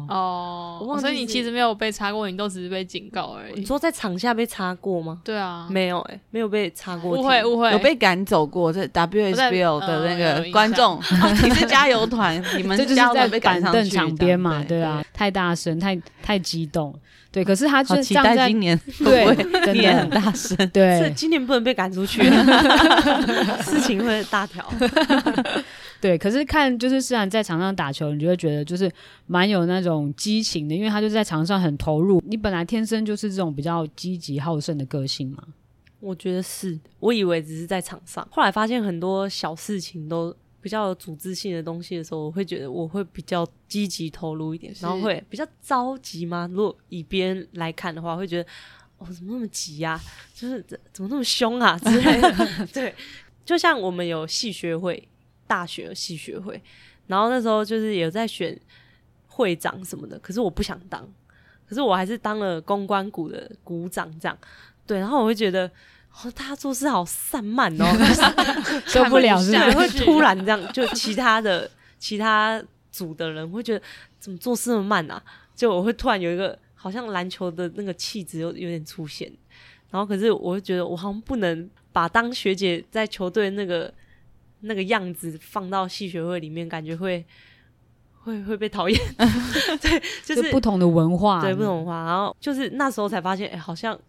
[0.09, 3.59] 哦哦，所以你其实没有被擦过，你都只是被警告而已。
[3.59, 5.19] 你说在场下被擦过吗？
[5.23, 7.17] 对啊，没有哎，没有被擦过。
[7.17, 8.71] 误会误会，有被赶走过。
[8.71, 10.99] 这 WSBL 的那个观众，
[11.43, 14.63] 你是 加油团， 你们这就是在板凳场边嘛？
[14.67, 16.93] 对啊，太大声，太太激动。
[17.29, 19.25] 对，可是他就期待今年对，
[19.73, 20.55] 你也很大声。
[20.69, 22.23] 对，今年不能被赶出去，
[23.61, 24.65] 事情会大条。
[25.99, 28.91] 对，可是看就是虽然在场上打球，你就会觉得就是
[29.25, 32.21] 蛮有那种激情的，因为他就在场上很投入。
[32.25, 35.43] 你本来天生就是这种比较积极好胜的个性嘛？
[35.99, 40.35] 我觉得是，我以为只是在场上，后来发现很多小事情都。
[40.59, 46.49] 比较有组织性的东西的时候，我会觉得我会比较积极投入一点，然后会比较着急吗？
[46.51, 48.49] 如果以别人来看的话，会觉得
[48.97, 50.01] 哦，怎么那么急呀、啊？
[50.33, 52.67] 就是怎么那么凶啊之类的。
[52.73, 52.93] 对，
[53.45, 55.07] 就像我们有戏学会，
[55.47, 56.61] 大学有系学会，
[57.07, 58.59] 然后那时候就是有在选
[59.27, 61.07] 会长什么的，可是我不想当，
[61.67, 64.37] 可是我还是当了公关股的股长，这样
[64.85, 65.71] 对，然后我会觉得。
[66.19, 67.85] 哦，大家做事好散漫哦
[68.87, 69.55] 受不了是？
[69.73, 73.85] 会突然这样，就其他的其他组的人会觉得
[74.17, 75.21] 怎么做事那么慢啊？
[75.55, 79.31] 就我会突然有一个好像篮球的那个气质有有点出现，
[79.91, 83.93] 然后可是我会觉得我好像不能把当学姐在球队那个
[84.61, 87.25] 那个样子放到戏学会里面，感觉会
[88.23, 88.99] 会会被讨厌。
[89.81, 93.99] 对，就是就不同的文化，对不同文化，然后就是那时候才发现，哎、欸，好像。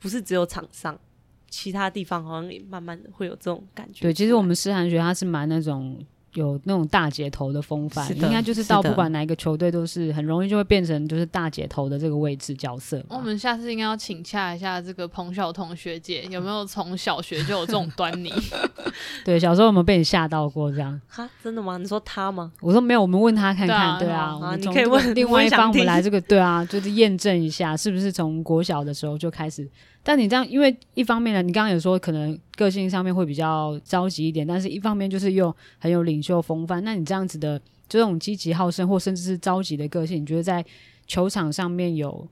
[0.00, 1.00] 不是只有场上，
[1.48, 4.02] 其他地方好像也慢慢的会有这种感觉。
[4.02, 5.98] 对，其实我们诗涵学它是蛮那种
[6.34, 13.02] 有那种大姐头的风范，应该就是到不管哪一个球队都是很容易就会变成就是大姐头的这个位置角色。
[13.08, 18.32] 我们下次应该要请洽一下这个彭晓彤学姐， 有没有从小学就有这种端倪？
[19.24, 21.00] 对，小时候有没有被你吓到过这样？
[21.08, 21.78] 哈，真的吗？
[21.78, 22.52] 你说他吗？
[22.60, 23.98] 我说没有，我们问他看看。
[23.98, 29.68] 对啊，对啊，你可以问另外一方，我们来这个对啊，就是验证一下是不是从国小的时候就开始。
[30.06, 36.84] 但你这样，因为一方面呢，你刚刚有说可能个性上面会比较着急一点，但是一方面就是又很有领袖风范。
[36.84, 40.62] 那你这样子的这种积极好胜或甚至是着急的个性，你觉得在
[41.06, 42.28] 球场上面有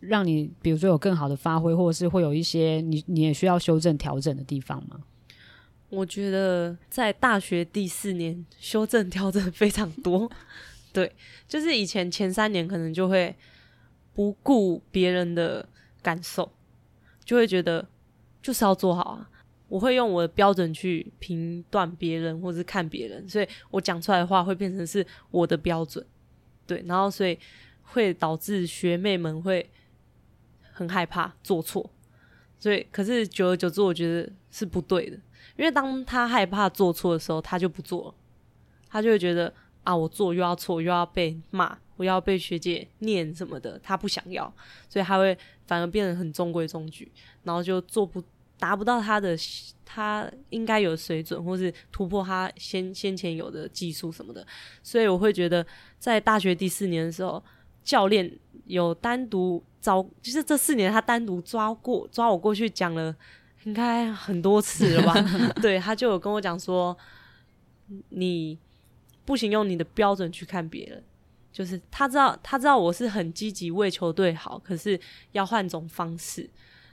[0.00, 4.96] 让你，比如说有更好的发挥，或者是会有一些你你也需要修正调整的地方吗？
[5.90, 10.30] 我觉得在大学第四年修正调整非常多，
[10.92, 11.12] 对，
[11.46, 13.34] 就是以前前三年可能就会
[14.14, 15.68] 不顾别人的
[16.00, 16.50] 感受。
[17.24, 17.86] 就会觉得
[18.42, 19.30] 就是要做好啊！
[19.68, 26.04] 我会用我的标准去评断别人，或是看别人，所以我讲出来的话会变成是我的标准，
[26.66, 27.38] 对，然后所以
[27.82, 29.70] 会导致学妹们会
[30.72, 31.88] 很害怕做错，
[32.58, 35.16] 所以可是久而久之，我觉得是不对的，
[35.56, 38.14] 因为当他害怕做错的时候，他就不做了，
[38.88, 41.78] 他就会觉得啊，我做又要错，又要被骂。
[41.96, 44.50] 我要被学姐念什么的，他不想要，
[44.88, 47.12] 所以他会反而变得很中规中矩，
[47.42, 48.24] 然后就做不
[48.58, 49.36] 达不到他的
[49.84, 54.46] 他应该有水准，或是突破他先先前有的技术什么的。
[54.82, 55.66] 所以我会觉得，
[55.98, 57.44] 在大学第四年的时候，
[57.84, 58.32] 教练
[58.64, 63.14] 有单独找，就是这四年他单独抓过抓我过去讲了，
[63.64, 65.14] 应该很多次了吧？
[65.60, 66.96] 对，他就有跟我讲说，
[68.08, 68.58] 你
[69.24, 71.02] 不行用你的标准去看别人。
[71.52, 74.98] 就是他知道，他知道我是很积极为球队好，可是
[75.32, 76.48] 要换种方式，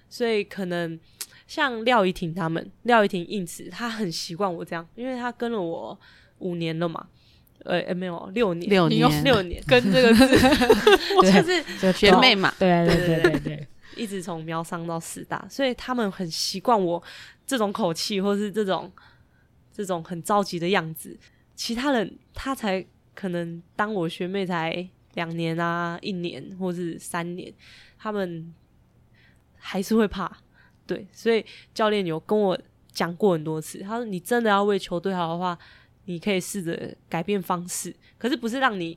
[0.10, 1.00] 所以可能
[1.46, 5.98] 像廖怡婷他们，廖怡婷因此他很习惯我这样，因为他跟了我
[6.40, 7.08] 五年了嘛，
[7.66, 10.28] 呃、欸，没有六年，六年， 六年，跟这个字，
[11.22, 17.02] 就是学妹嘛，对对对对对，对，一直从苗商到师大，所以他们很习惯我
[17.46, 18.92] 这种口气，或是这种
[19.72, 21.16] 这种很着急的样子，
[21.58, 22.88] 其他人他才。
[23.20, 27.52] 可能当我学妹才两年啊，一年或是三年，
[27.98, 28.54] 他们
[29.56, 30.32] 还是会怕，
[30.86, 31.44] 对，所以
[31.74, 32.56] 教练有跟我
[32.92, 35.58] 讲过很多次，他说你真的要为球队好的话，
[36.06, 38.96] 你可以试着改变方式，可是不是让你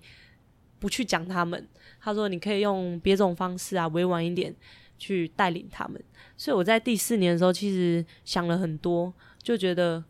[0.78, 1.66] 不去讲他们，
[1.98, 4.54] 他说你可以用别种方式啊，委婉一点
[4.98, 5.98] 去带领他们。
[6.36, 9.10] 所以我在第四年的时候，其实想了很多，
[9.42, 10.04] 就觉得，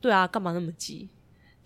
[0.00, 1.08] 对啊，干嘛那么急？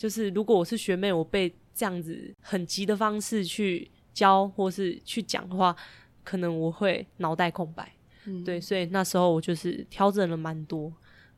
[0.02, 5.76] 就是如果我是学妹，我被这样子很急的方式去教或是去讲的话，
[6.24, 7.92] 可能我会脑袋空白。
[8.24, 10.92] 嗯，对，所以那时候我就是调整了蛮多，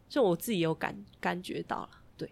[0.09, 1.90] 就我自己有感感觉到了。
[2.16, 2.27] 对，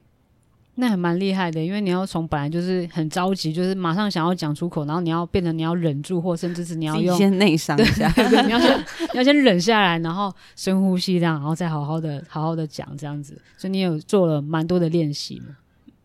[0.77, 8.11] 那还蛮厉害的，因为你要从本来就是很着急，就是马上想要讲出口，然后你要变成你要忍住，或甚至是你要用先内伤一下，
[8.47, 8.81] 你要先
[9.13, 13.39] 你要先忍下来，然后深呼吸这样，然后再好好的好好的讲这样子。
[13.59, 15.59] 所以你有做了蛮多的练习吗？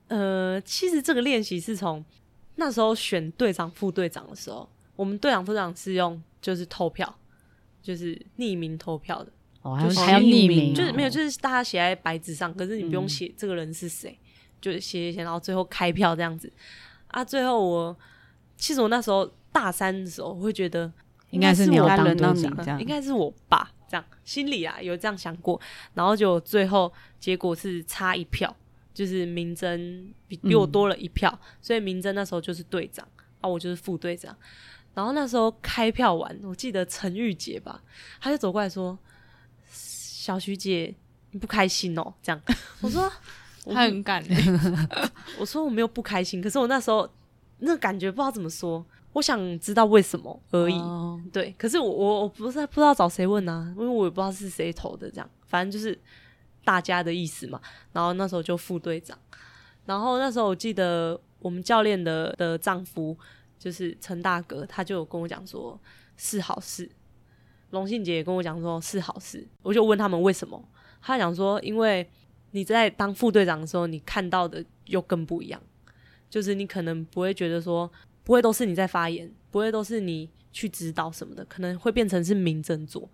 [0.07, 2.03] 呃，其实这个练习是从
[2.55, 7.13] 那时候选队长、副队长的时候，我们队长、副队长是用就是投票，
[7.81, 9.31] 就是匿名投票的。
[9.61, 14.27] 哦，还要匿名，就是没有，就是大家写在白纸上，可是你不用写这个人是谁，嗯、
[14.61, 16.49] 就是写写写，然后最后开票这样子。
[17.07, 17.97] 啊，最后我
[18.55, 20.89] 其实我那时候大三的时候，我会觉得
[21.31, 22.15] 应该是我当队
[22.63, 25.59] 长，应该是我爸这样，心里啊有这样想过，
[25.93, 28.55] 然后就最后结果是差一票。
[28.97, 33.07] 就是明珍比比我多了一票，嗯、所以明珍那时候就是队长，
[33.41, 34.35] 啊，我就是副队长。
[34.95, 37.83] 然后那时候开票完，我记得陈玉洁吧，
[38.19, 38.97] 他就走过来说
[39.69, 40.95] ：“小徐姐，
[41.29, 42.41] 你不开心哦？”这样，
[42.81, 43.07] 我说
[43.65, 44.59] 他很敢、欸，
[45.37, 47.07] 我说我没有不开心，可是我那时候
[47.59, 48.83] 那个感觉不知道怎么说，
[49.13, 50.79] 我想知道为什么而已。
[50.79, 55.95] 哦、对，可是我我我不是不知道找谁问啊，因为我也不知道是谁投的，这样，反正就是。
[56.67, 57.61] 大家的意思嘛，
[57.93, 59.17] 然后那时候就副队长，
[59.85, 63.17] 然后那时候我记得我们教练的的丈夫
[63.57, 65.79] 就是陈大哥，他就跟我讲说
[66.17, 66.91] 是好事。
[67.69, 70.61] 龙信杰也跟我讲说是好事，我就问他们为什么，
[71.01, 72.05] 他讲说因为
[72.51, 75.61] 你在当副队长的时候，你看到的又更不一样，
[76.29, 77.89] 就是你可能不会觉得说
[78.25, 83.09] 不会都是你在发言，不会都是你去指导什么的，可能会变成是明珍做。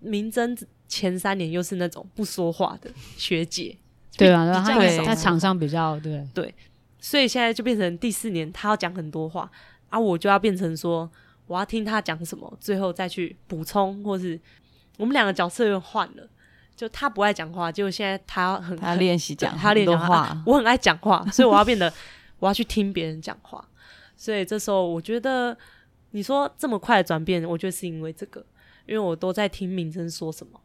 [0.00, 0.56] 明珍
[0.86, 3.76] 前三年又是那种不说话的学姐，
[4.16, 6.26] 对啊，他对他场上比较对。
[6.32, 6.54] 对，
[6.98, 9.50] 所以现在就变成第四年，他要讲很多话，
[9.90, 11.10] 啊，我就要变成说
[11.46, 14.40] 我要听他讲什么，最后再去补充，或是
[14.96, 16.28] 我们两个角色又换了，
[16.74, 21.92] 就他不爱讲话，结果现在他很他练习讲他练讲话，啊，我很爱讲话，所以我要变得
[22.38, 23.62] 我要去听别人讲话，
[24.16, 25.56] 所以这时候我觉得
[26.12, 28.44] 你说这么快的转变，我觉得是因为这个。
[28.88, 30.60] 因为我都在听明真说什么，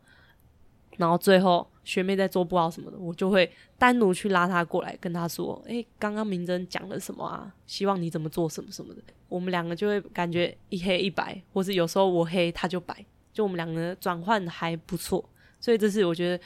[0.97, 7.53] 然后最后学妹在做不好什么的，我就会单独去拉她过来，跟她说：“诶，刚刚明真讲了什么啊？
[7.67, 15.27] 希望你怎么做什么什么的。”我们两个就会感觉一黑一白，或是有时候我黑她就白，就我们两个转换还不错。
[15.59, 16.43] 所以这是我觉得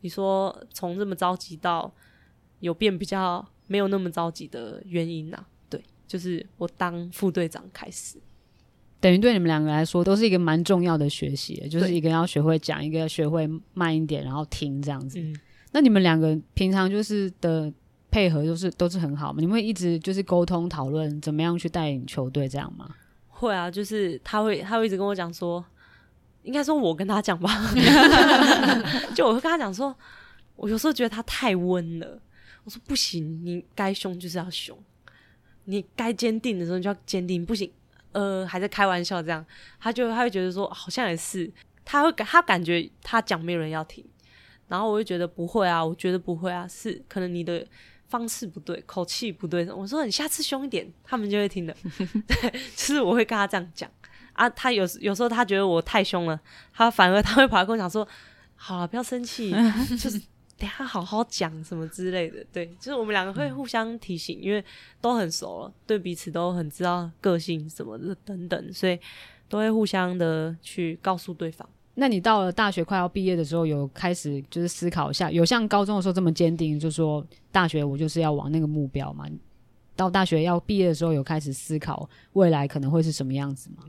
[0.00, 1.92] 你说从这么着急到
[2.60, 5.46] 有变比较没有那么着急的原因呐、啊。
[5.68, 8.18] 对，就是我当副队长开始。
[9.02, 15.18] 等于对你们两个来说都是一个蛮重要的学习，就是一个要学会讲，一个要学会慢一点，然后听这样子。
[15.18, 15.36] 嗯、
[15.72, 17.70] 那你们两个平常就是的
[18.12, 19.40] 配合都是都是很好嘛？
[19.40, 22.94] 你们会一直就是沟通讨论怎么样去带领球队这样吗？
[23.26, 25.64] 会啊，就是他会他会一直跟我讲说，
[26.44, 27.50] 应该说我跟他讲吧，
[29.16, 29.92] 就我会跟他讲说，
[30.54, 32.22] 我有时候觉得他太温了，
[32.62, 34.78] 我说不行，你该凶就是要凶，
[35.64, 37.68] 你该坚定的时候就要坚定，不行。
[38.12, 39.44] 呃，还在开玩笑这样，
[39.80, 41.50] 他就他会觉得说好像也是，
[41.84, 44.04] 他会感他感觉他讲没有人要听，
[44.68, 47.66] 然后我就觉得不会啊，我觉得不会啊，是可能你的
[48.08, 49.70] 方式不对，口气不对。
[49.72, 51.74] 我说你下次凶一点，他们就会听的。
[52.28, 53.90] 对，就是我会跟他这样讲
[54.34, 56.40] 啊，他有有时候他觉得我太凶了，
[56.72, 58.06] 他反而他会跑来跟我讲说，
[58.56, 59.50] 好了，不要生气，
[59.98, 60.20] 就是。
[60.62, 64.64] 等下好好讲什么之类的，对，就是我们两个会互相提醒，嗯、因为
[65.00, 68.96] 都很熟了，对彼此都很知道个性什么的等等，所以
[69.48, 71.68] 都会互相的去告诉对方。
[71.94, 79.26] 那你到了大学快要毕业的时候，有开始就是思考一下，有像高中的时候这么坚定，就说大学我就是要往那个目标嘛？
[79.96, 83.82] 到大学要毕业的时候，有开始思考未来可能会是什么样子吗？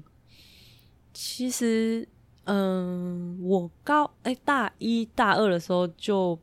[1.13, 2.07] 其实，
[2.45, 6.39] 嗯、呃，我高哎、欸、大一大二的时候就。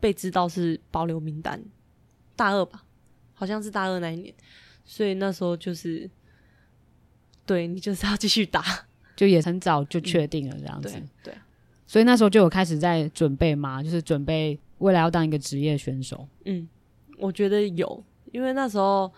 [0.00, 1.62] 被知道是保留名单，
[2.34, 2.84] 大二吧，
[3.34, 4.34] 好像是大二那一年，
[4.84, 6.08] 所以那时候就是，
[7.44, 8.64] 对你就是要继续打，
[9.14, 11.38] 就也很早就确定了这样子，嗯、对，对，
[11.86, 16.26] 所以那时候就有开始在准备嘛，就是准备未来要当一个职业选手。
[16.46, 16.66] 嗯，
[17.18, 19.12] 我觉得有，因为那时候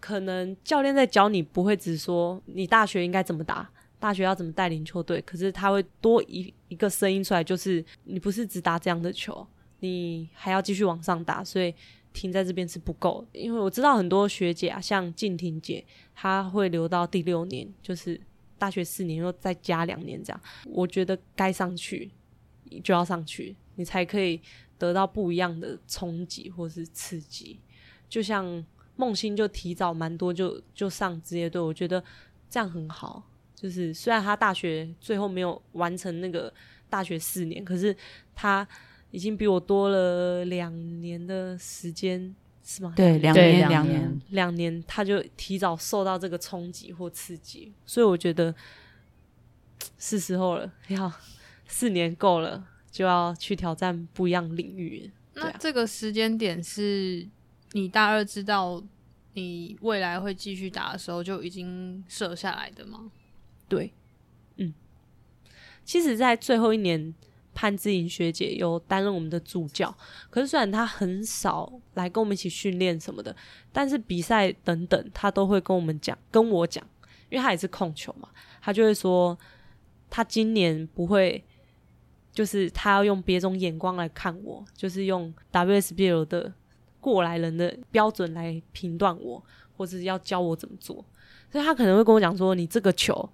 [0.00, 9.46] 可能教练在教你，不会只说你大学应该怎么打，大学要怎么带领球队，可是他会多一一个声音出来，就是你不是只打这样的球。
[9.84, 11.74] 你还要继续往上打，所以
[12.14, 13.22] 停在这边是不够。
[13.32, 18.18] 因为我知道很多学姐啊，像静婷姐，她会留到第六年，就是
[18.56, 20.40] 大学四年又再加两年这样。
[20.64, 22.10] 我觉得该上去
[22.82, 24.40] 就要上去，你才可以
[24.78, 27.60] 得到不一样的冲击或是刺激。
[28.08, 28.64] 就像
[28.96, 32.02] 梦欣就提早蛮多就就上职业队，我觉得
[32.48, 33.22] 这样很好。
[33.54, 36.52] 就是虽然他大学最后没有完成那个
[36.88, 37.94] 大学四年，可是
[38.34, 38.66] 他。
[39.14, 42.92] 已经比我多了两年的时间，是吗？
[42.96, 48.52] 对，两年，两年，两年，他就提早受到这个冲击或刺激，所以我觉得
[49.98, 51.12] 是时候了，要
[51.68, 55.08] 四年够了，就要去挑战不一样领域。
[55.34, 57.24] 那这个时间点是
[57.70, 58.82] 你大二知道
[59.34, 63.12] 你未来会继续打的时候就已经设下来的吗？
[63.68, 63.92] 对，
[64.56, 64.74] 嗯，
[65.84, 67.14] 其实，在最后一年。
[67.54, 69.96] 潘志颖学姐有担任我们的助教，
[70.28, 73.34] 可是虽然她很少来跟我们一起训练什么的，
[73.72, 76.84] 但是比赛等等，她都会跟我们讲，跟我讲，
[77.30, 78.28] 因为她也是控球嘛，
[78.60, 79.38] 她就会说，
[80.10, 81.42] 她今年不会，
[82.32, 86.52] 就是她要用别种眼光来看我，就是用 WSBL 的
[87.00, 89.42] 过来人的标准来评断我，
[89.76, 91.04] 或者是要教我怎么做，
[91.50, 93.30] 所以她可能会跟我讲说，你这个球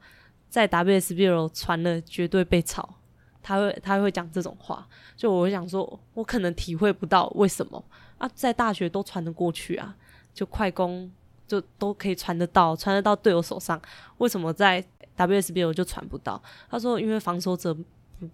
[0.48, 2.96] 在 WSBL 传了绝对被炒。
[3.42, 4.86] 他会他会讲这种话，
[5.16, 7.82] 就我想说，我可能体会不到为什么
[8.18, 9.94] 啊，在大学都传得过去啊，
[10.34, 11.10] 就快攻
[11.46, 13.80] 就都可以传得到，传得到队友手上，
[14.18, 14.84] 为什么在
[15.16, 16.40] WSBL 就传不到？
[16.70, 17.76] 他说，因为防守者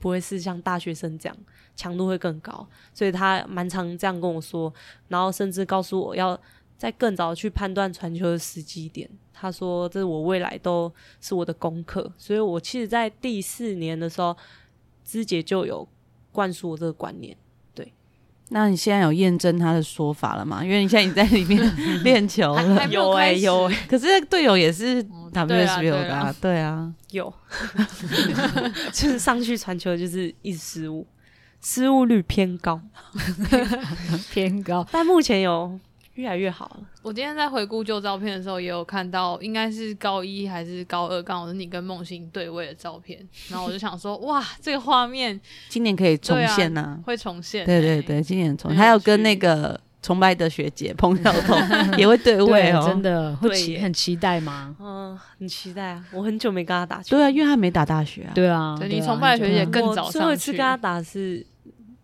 [0.01, 1.37] 不会是像大学生这样
[1.77, 4.73] 强度会更高，所以他蛮常这样跟我说，
[5.09, 6.39] 然后甚至告诉我要
[6.77, 9.09] 在更早去判断传球的时机点。
[9.39, 10.91] 他说这是我未来都
[11.21, 14.35] 是我的功课，所以我其实，在第四年的时候，
[15.07, 15.89] 芝姐就有
[16.33, 17.35] 灌输我这个观念。
[18.49, 20.63] 那你现在有验证他的说法了吗？
[20.63, 25.03] 因为你现在已经在里面 练球了，有哎、欸、有、欸，可是队友也是
[25.33, 27.33] WSBL 的、啊，对啊，有，
[28.95, 31.05] 就是上去传球就是一失误，
[31.61, 32.81] 失误率偏高，
[34.31, 35.81] 偏高，但目前有。
[36.17, 36.81] 越来越好了。
[37.03, 43.19] 我今天在回顾旧照片的时候，也有看到，应该是高一还是高二，刚好是你跟梦欣对位的照片。
[43.49, 47.67] 然后我就想说， 哇，这个画面今年可以重现呐、啊啊，会重现、欸。
[47.67, 48.79] 对对对，今年重现。
[48.79, 54.75] 还有跟那个崇拜的学姐彭晓彤也会对位哦，真的会期很期待吗？
[54.81, 56.05] 嗯，很期待啊！
[56.13, 57.17] 我很久没跟他打球。
[57.17, 58.33] 对啊，因为他没打大学啊。
[58.35, 60.13] 对啊，对你崇拜的学姐更早上去。
[60.13, 61.45] 最后一次跟他打是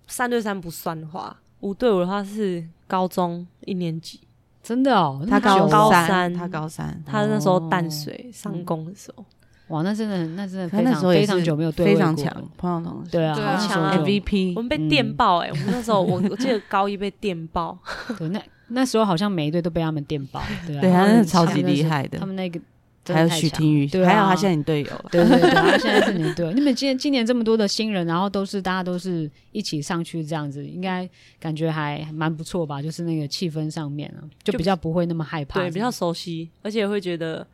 [0.06, 4.20] 三对三不算的话，五对五的话是高中一年级。
[4.62, 9.24] 真的哦，他高高三，他高三，他那时候淡水上工的时候，
[9.68, 17.76] 哇，那真的，那真的非常非常久没有对过，非常强，彭晓彤，对啊，好强啊，MVP，我们被电爆哎，我们那时候我 我记得高一被电爆，
[18.18, 22.60] 对，那 那时候好像每一队都被他们电爆，对啊，对，他是超级厉害的，他们那个。
[23.06, 26.52] 还有许廷宇，还好他现在你队友，对对对， 他现在是你队友。
[26.52, 31.08] 你们今年今年这么多的新人，然后都是大家都是一起上去这样子，应该
[31.40, 32.80] 感觉还蛮不错吧？
[32.80, 37.44] 就是那个气氛上面啊，就比较不会那么害怕，对，比较熟悉，而且会觉得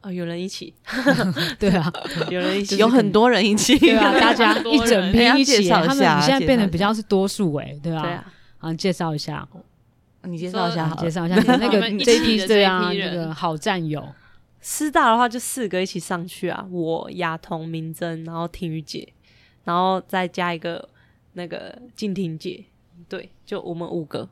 [0.00, 0.74] 啊，有人一起
[1.60, 1.92] 对啊，
[2.28, 8.24] 有人一起，有很多人一起，对啊，大家一整批一起，他们现在变得比较是多数哎，对啊，
[8.58, 9.46] 啊，介绍一下，
[10.24, 14.04] 你介绍一下，介绍一下那个 JP 对啊，那个好战友。
[14.60, 19.12] 师大的话就四个一起上去啊，我亚彤、明珍，然后婷雨姐，
[19.64, 20.88] 然后再加一个
[21.32, 22.64] 那个静婷姐，
[23.08, 24.28] 对，就我们五个。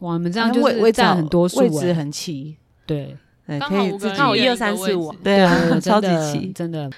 [0.00, 3.16] 哇，你们这样就是占很多数，位置很齐，对，
[3.46, 6.90] 刚好五个，刚好一二三四五，对啊， 超级齐，真的，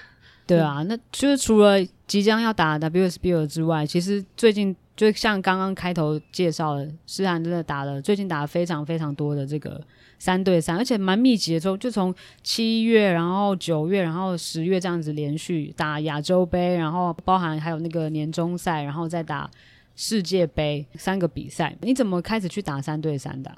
[0.46, 1.76] 对啊，那就是除了
[2.07, 9.80] 即将要打 WSBL 之外，其实最近就像刚刚开头介绍的，诗涵真的打了，最近打了非常非常多的这个。
[10.18, 19.49] 三对三，而且蛮密集的，就就从七月，然后九月，然后十月这样子连续打亚洲杯，然后包含还有那个年终赛，然后再打
[19.94, 21.76] 世界杯三个比赛。
[21.82, 23.57] 你怎么开始去打三对三的？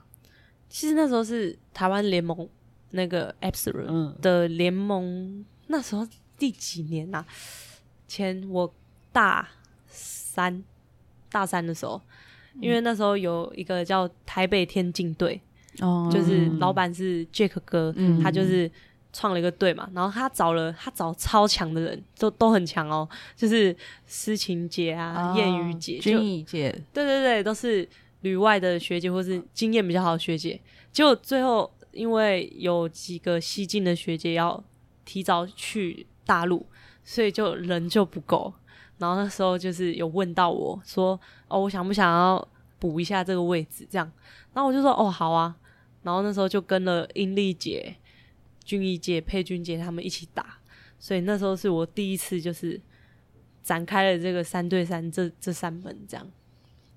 [0.68, 2.47] 其实那时候是台湾联盟
[2.91, 7.26] 那个 Epsilon 的联盟，嗯、那时候第几年呐、啊？
[8.07, 8.70] 前我
[9.12, 9.49] 大
[9.86, 10.62] 三
[11.31, 12.01] 大三的时候，
[12.61, 15.41] 因为那时候有一个叫台北天竞队。
[15.78, 18.68] 哦，就是老板是 Jack 哥，嗯、他就是
[19.12, 23.74] 创了一个队嘛，然后他找了他找超强的人，都都很强哦，就是
[24.05, 27.89] 诗情姐啊、燕雨、哦、姐、君怡姐，对对对，都是
[28.22, 30.61] 旅外的学姐或是经验比较好的学姐。
[30.91, 34.62] 结果最后因为有几个西进的学姐要
[35.05, 36.66] 提早去大陆，
[37.05, 38.53] 所以就人就不够。
[39.01, 42.46] 然后那时候就是有问到我说：“哦，我想不想要
[42.78, 44.12] 补一下这个位置？”这样，
[44.53, 45.57] 然后我就说：“哦，好啊。”
[46.05, 47.96] 然后那时候就跟了英丽姐、
[48.62, 50.59] 君怡姐、佩君姐他们一起打，
[50.98, 52.78] 所以那时候是我第一次就是
[53.62, 56.26] 展开了这个三对三这这三门这样，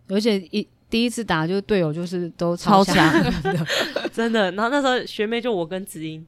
[0.09, 3.65] 而且一第一次打就队友就是都超强的，
[4.13, 4.51] 真的。
[4.51, 6.25] 然后那时候学妹就我跟子英，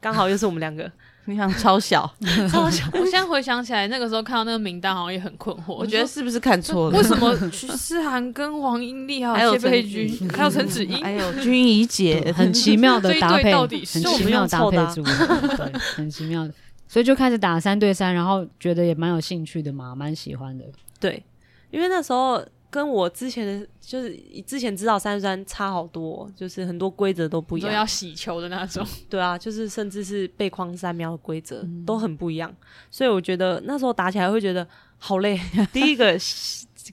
[0.00, 0.90] 刚好又是我们两个。
[1.26, 2.08] 你想超小，
[2.50, 2.84] 超小。
[2.92, 5.74] 我现在回想起来，那个时候看到那个名单，好像也很困惑。
[5.74, 6.96] 我觉得是不是看错了？
[6.96, 16.54] 为什么徐思涵跟王英丽还有谢佩君，还有陈子英，还有君怡姐，很奇妙的 搭配，到底是很奇妙的搭配组合， 对，很奇妙的。
[16.88, 20.64] 所以就开始打三对三，然后觉得也蛮有兴趣的嘛，蛮喜欢的。
[21.00, 21.22] 对，
[21.70, 22.44] 因为那时候。
[22.68, 24.14] 跟我之前的就是
[24.46, 28.86] 之前知道三十三差好多，就是很多规则都不一样，要洗球的那种。
[29.08, 32.54] 对啊，就是甚至是背框三秒的规则都很不一样，
[32.90, 34.66] 所以我觉得那时候打起来会觉得
[34.98, 35.40] 好累。
[35.72, 36.18] 第一个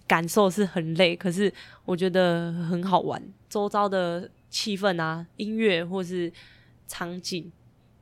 [0.07, 1.51] 感受是很累，可是
[1.85, 6.31] 我觉得很好玩，周遭的气氛啊、音乐或是
[6.87, 7.51] 场景，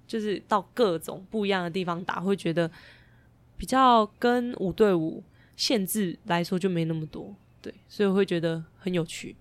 [0.06, 2.70] 就是到各种不一样的地方打，会觉得
[3.58, 5.24] 比较跟五对五
[5.56, 7.34] 限制来说就没那么多。
[7.62, 9.36] 对，所以我会觉得很有趣。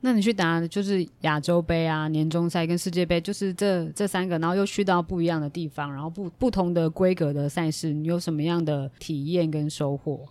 [0.00, 10.28] 那你去打就是亚洲杯啊、年终赛跟世界杯，就是这这三个，然后又去到不一样的地方，然后不不同的规格的赛事，你有什么样的体验跟收获？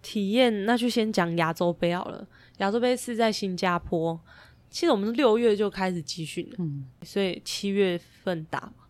[0.00, 2.26] 体验那就先讲亚洲杯好了。
[2.58, 4.20] 亚洲杯是在新加坡，
[4.70, 8.84] 其实我们六月就开始集训了，嗯，所以七月份打嘛。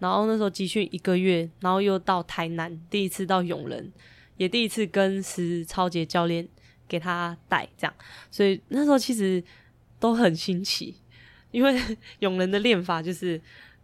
[0.00, 3.92] 然后那时候集训一个月，然后又到台南，第一次到永仁。
[4.36, 6.48] 也第一次跟石超杰教练
[6.88, 7.94] 给他带这样，
[8.30, 9.42] 所以那时候其实
[9.98, 10.94] 都很新奇，
[11.50, 11.80] 因为
[12.20, 13.40] 永仁的练法就是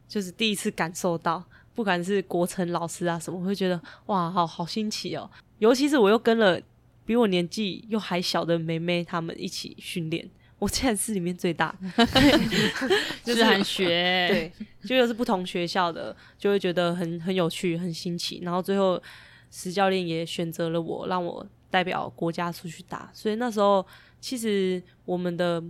[0.09, 1.43] 就是第一次感受到，
[1.75, 6.61] 不管是国成老师啊什么，我会觉得哇，好好新奇哦，尤其是我又跟了
[7.05, 10.29] 比我年纪又还小的梅梅他们一起训练。
[10.59, 11.75] 我现在是里面最大，
[13.25, 14.53] 就是很学，对，
[14.87, 18.41] 就又是不同学校的，就会觉得很很有趣、很新奇。
[18.43, 19.03] 然后最后
[19.51, 23.11] 石教练也选择了我，让我代表国家出去打。
[23.15, 23.87] 所以那时候
[24.21, 25.63] 其实我们的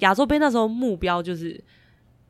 [0.00, 1.62] 亚洲杯那时候目标就是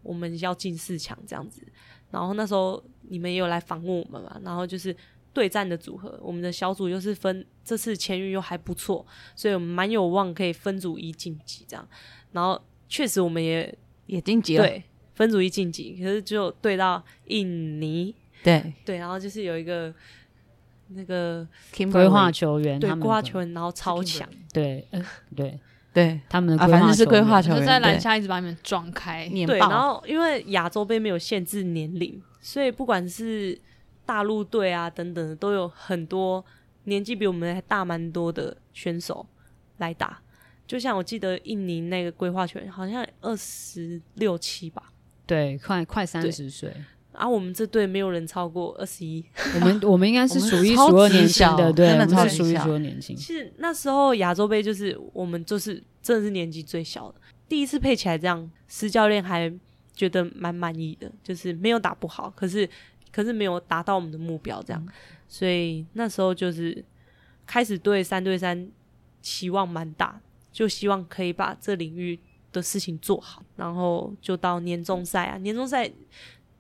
[0.02, 1.62] 我们要进四强这样子。
[2.10, 4.94] 然后那时候你们也有来访问我们嘛，然后就是。
[5.30, 9.06] 对战的组合，我们的小组又是分，这次签运又还不错，
[9.36, 11.88] 所以我们蛮有望可以分组一晋级这样。
[12.32, 13.72] 然后确实我们也
[14.06, 14.82] 也晋级了，对，
[15.14, 19.94] 分组一晋级，可是就对到印尼，对对，然后就是有一个
[20.88, 21.46] 那个
[21.92, 25.04] 规划球员，对规划球员，然后超强，对，嗯，
[25.36, 25.58] 对。
[25.90, 33.58] 对，他们的啊，反正是规划球员，就在篮下一直把你们撞开，对，然后因为亚洲杯没有限制年龄，所以不管是
[34.06, 36.44] 大陆队啊，等等的都有很多
[36.84, 39.26] 年纪比我们还大蛮多的选手
[39.78, 40.20] 来打。
[40.68, 44.92] 就像我记得印尼那个规划球员，好像二十六七吧，
[45.26, 46.72] 对，快快三十岁。
[47.18, 49.24] 而我们这队没有人超过二十一。
[49.56, 53.14] 我们我们应该是数一数二年轻的，对，我们是数一数二年轻。
[53.14, 59.52] 其实那时候亚洲杯就是我们就是真的是年纪最小的，第一次配起来这样，施教练还
[59.94, 62.68] 觉得蛮满意的，就是没有打不好，可是。
[63.10, 64.92] 可是没有达到我们的目标，这样，嗯、
[65.26, 66.84] 所以那时候就是
[67.46, 68.68] 开始对三对三
[69.22, 70.20] 期望蛮大，
[70.52, 72.16] 就希望可以把这领域
[72.52, 75.90] 的事情做好，然后就到年终赛啊，年终赛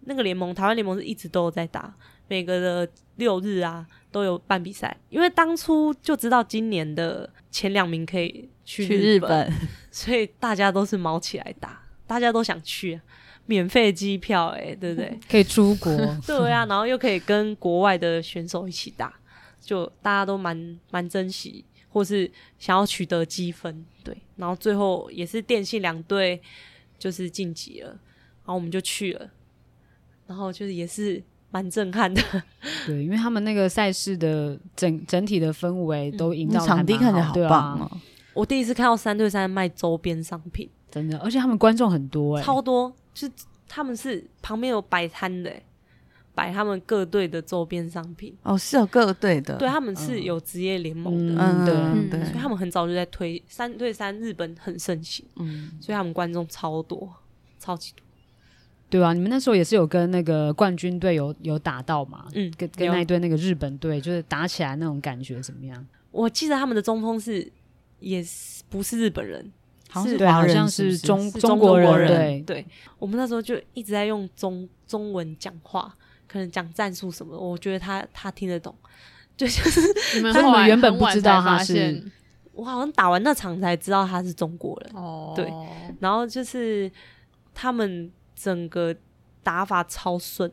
[0.08, 1.94] 那个联盟，台湾联盟是一直都有在打，
[2.26, 9.52] 每个的六日啊都有办比赛，因为当初就知道今年的前两名可以去日本，日本
[9.92, 13.02] 所以大家都是卯起来打，大家都想去啊。
[13.46, 15.18] 免费机票，哎，对不对？
[15.26, 15.90] 可以出国，
[16.26, 19.14] 对啊，然后又可以跟国外的选手一起打，
[19.58, 24.14] 就大家都蛮蛮珍惜，或是想要取得积分，对。
[24.36, 26.38] 然后最后也是电信两队
[26.98, 29.30] 就是晋级了，然后我们就去了，
[30.28, 31.20] 然后就是也是
[31.50, 32.22] 蛮震撼的，
[32.86, 38.00] 对，因为他们那个赛事的整整体的氛围都营造、嗯、场地看起来好棒哦、啊。
[38.34, 42.94] 我第一次看到三对三卖周边商品，真的，而且他们观众很多、欸，哎，超多。
[43.14, 43.28] 是
[43.66, 45.52] 他们是旁边有摆摊的，
[46.36, 48.32] 摆他们各队的周边商品。
[48.44, 57.12] 哦，是有各队的，对，他们是有职业联盟的，嗯，对对，所以他们很早就在推三对三，日本很盛行，嗯，所以他们观众超多，
[57.58, 58.04] 超级多，
[58.90, 62.26] 对啊，你们那时候也是有跟那个冠军队有有打到嘛？
[62.34, 65.86] 嗯，跟跟那一队那个日本队，就是打起来那种感觉怎么样？
[66.10, 67.50] 我记得他们的中锋是
[68.00, 69.52] 也是不是日本人？
[69.90, 72.66] 好像是，好像是中中国人，对对。
[72.98, 75.94] 我们那时候就一直在用中中文讲话，
[76.26, 78.74] 可能讲战术什么，我觉得他他听得懂。
[79.36, 79.80] 对， 就是
[80.16, 82.02] 你们后来原本不知道他是，
[82.52, 84.92] 我好像打完那场才知道他是中国人。
[84.94, 85.50] 哦，对。
[86.00, 86.90] 然后就是
[87.54, 88.94] 他们整个
[89.42, 90.52] 打法超顺，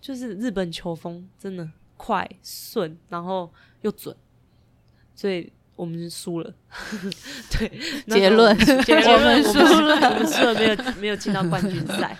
[0.00, 3.52] 就是日本球风真的快顺，然后
[3.82, 4.16] 又准，
[5.14, 5.52] 所以。
[5.74, 6.54] 我们输了，
[7.50, 7.66] 对，
[8.06, 12.16] 结论结论输了，我们输了，没有没有进到冠军赛。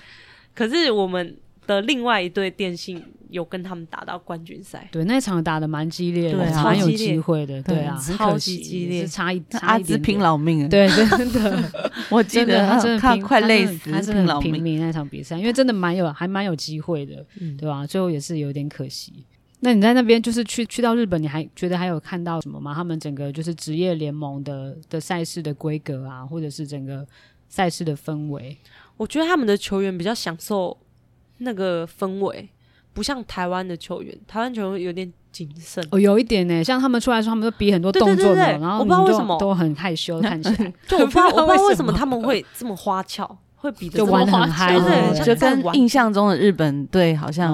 [0.54, 1.36] 可是我们
[1.66, 11.72] 的另外一队电信有跟他们打到冠军赛，对，那场打的蛮激烈的，蛮有机会的，对啊，超级激烈，差一阿兹拼老命，对，真的，
[12.10, 14.78] 我记得他真的快累死，他真的拼命。
[14.78, 17.24] 那场比赛，因为真的蛮有，还蛮有机会的，
[17.58, 17.86] 对吧？
[17.86, 19.24] 最后也是有点可惜。
[19.60, 22.74] 那你在那边就是去去到日本，你还觉得还有看到什么吗？
[22.74, 27.06] 他们整个就是职业联盟的的赛事的规格啊，或者是整个
[27.48, 28.56] 赛事的氛围？
[28.96, 30.76] 我觉得他们的球员比较享受
[31.38, 32.48] 那个氛围，
[32.92, 35.84] 不像台湾的球员，台湾球员有点谨慎。
[35.90, 40.72] 哦，有一点呢，像他们出来的时候，他们都比很多动作的，对对对对，然后我不知道为什么都很害羞，看起来。
[40.86, 43.38] 就我不知道，我不知道为什么他们会这么花俏。
[43.54, 47.52] 会比的玩得很嗨，对，就跟印象中的日本队好像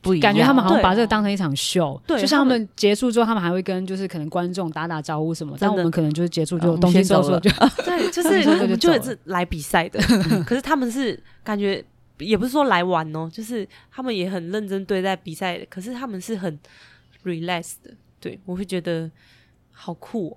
[0.00, 0.22] 不一样。
[0.22, 5.56] 感觉他们好像把这个当成一场秀，对，就像他们结束之后，他们还会跟就是可能观众打打招呼什么。
[5.58, 7.50] 但我们可能就是结束就东西收了，就
[7.84, 9.98] 对，就是我们就是来比赛的。
[10.46, 11.84] 可是他们是感觉
[12.22, 15.58] 也不是说来玩哦，就是他们也很认真对待比赛。
[15.70, 16.58] 可是他们是很
[17.24, 19.10] relax 的，对，我会觉得
[19.70, 20.36] 好酷哦。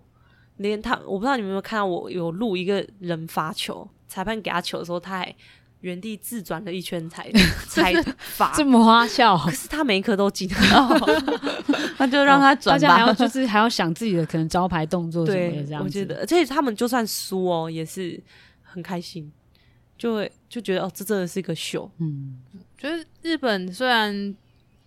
[0.58, 3.88] 连他，我不知道你们有没有看到我有录一个人罚球。
[4.08, 5.36] 裁判给他球的时候，他还
[5.82, 7.30] 原地自转了一圈才
[7.68, 10.48] 才罚，这么花哨，可是他每一颗都进
[11.98, 12.80] 那就让他转吧。
[12.80, 15.84] 大家还要就是还要想自己的可能招牌动作什么的这样子。
[15.84, 18.18] 我觉得，而且他们就算输哦，也是
[18.62, 19.30] 很开心，
[19.98, 21.90] 就会就觉得哦，这真的是一个秀。
[22.00, 22.40] 嗯，
[22.78, 24.36] 觉得日本虽然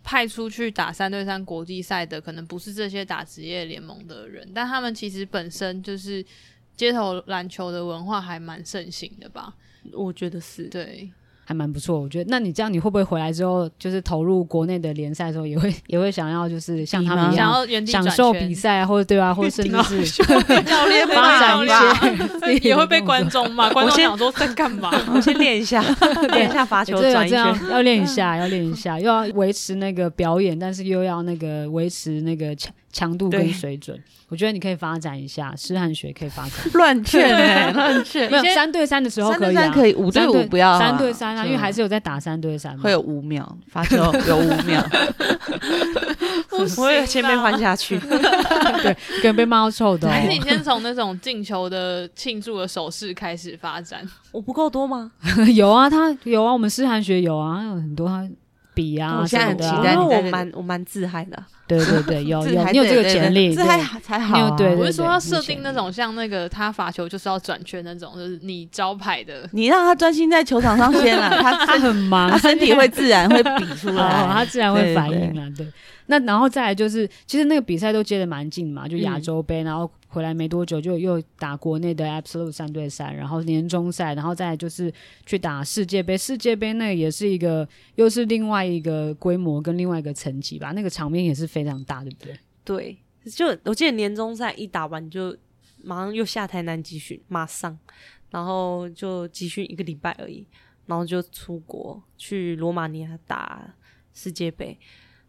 [0.05, 6.25] 派出去打三对三国际赛的，可能不是这些打职业联盟的人，但他们其实本身就是
[6.77, 9.55] 街头篮球的文化还蛮盛行的吧。
[9.93, 11.11] 我觉得是对，
[11.49, 11.99] 还蛮不错。
[11.99, 20.23] 我觉得，那你这样，你会不会回来之后，就是投入国内的联赛的时候，也会也会想要，就是像他们一样，想要原地享受比赛啊，或者对啊，或者甚至是
[20.65, 23.71] 教练发展一些， 也会被观众骂。
[23.73, 24.91] 观众想说在干嘛？
[25.15, 25.83] 我先练一下，
[26.33, 27.39] 练一下罚球转一圈，
[27.71, 32.55] 要练一下，要练一下，又要维持那个表演，但是又要那个维持那个
[32.99, 33.97] 强强度跟水准。
[34.29, 36.53] 我觉得你可以发展一下，师范学可以发展。
[36.75, 38.31] 乱劝哎，乱劝。
[38.31, 40.79] 没有三对三的时候可以，三可以，五对五不要。
[40.79, 42.83] 三对三啊，因为还是有在打三对三嘛。
[42.83, 43.97] 会有五秒发球，
[44.27, 44.85] 有五秒。
[46.77, 48.93] 我也先被换下去，对，
[49.23, 50.09] 可能被猫臭的。
[50.09, 54.07] 还是你先从那种进球的庆祝的手势开始发展？
[54.33, 55.13] 我不够多吗？
[55.55, 58.29] 有啊，他有啊，我们师范学有啊，有很多他
[58.79, 59.19] 比啊。
[59.21, 61.37] 我现在很期待，因为我蛮我蛮自嗨的。
[61.67, 64.57] 对对对， 有有，你有这个潜力，这还才好。
[64.57, 75.47] 对，我是说要设定那种像那个他罚球就是要转圈那种，就是你招牌的，你让他专心在球场上先啊， 他他很忙，他身体会自然会比出来， 他自然会反应啊。
[75.57, 75.67] 对，
[76.07, 79.91] 那然后再来就是，其实那个比赛都接的蛮近嘛，就亚洲杯，然后。
[80.09, 84.93] 回来没多久就又打国内的 Absolute 三对三，然后年终赛，然后再就是
[85.27, 86.17] 去打世界杯。
[86.17, 92.39] 世界杯那也是一个，又是另外一个规模跟另外一个层级吧，那个场面也是非常大，对不对？
[92.65, 92.99] 对，
[93.31, 95.37] 就我记得年终赛一打完就
[95.83, 97.79] 马上又下台南集训，马上，
[98.31, 100.47] 然后就集训一个礼拜而已，
[100.87, 103.75] 然后就出国去罗马尼亚打
[104.15, 104.79] 世界杯，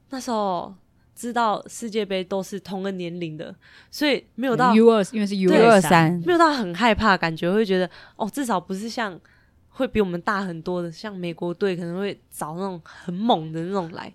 [0.09, 0.73] 那时候。
[1.19, 3.53] 知道世界杯都是同个年龄的，
[3.91, 9.19] 所以没有到 U 二，因为是 U 二三，没有到很害怕，感觉会觉得哦，至少不是像
[9.67, 14.13] 会比我们大很多的，像美国队可能会找那种很猛的那种来，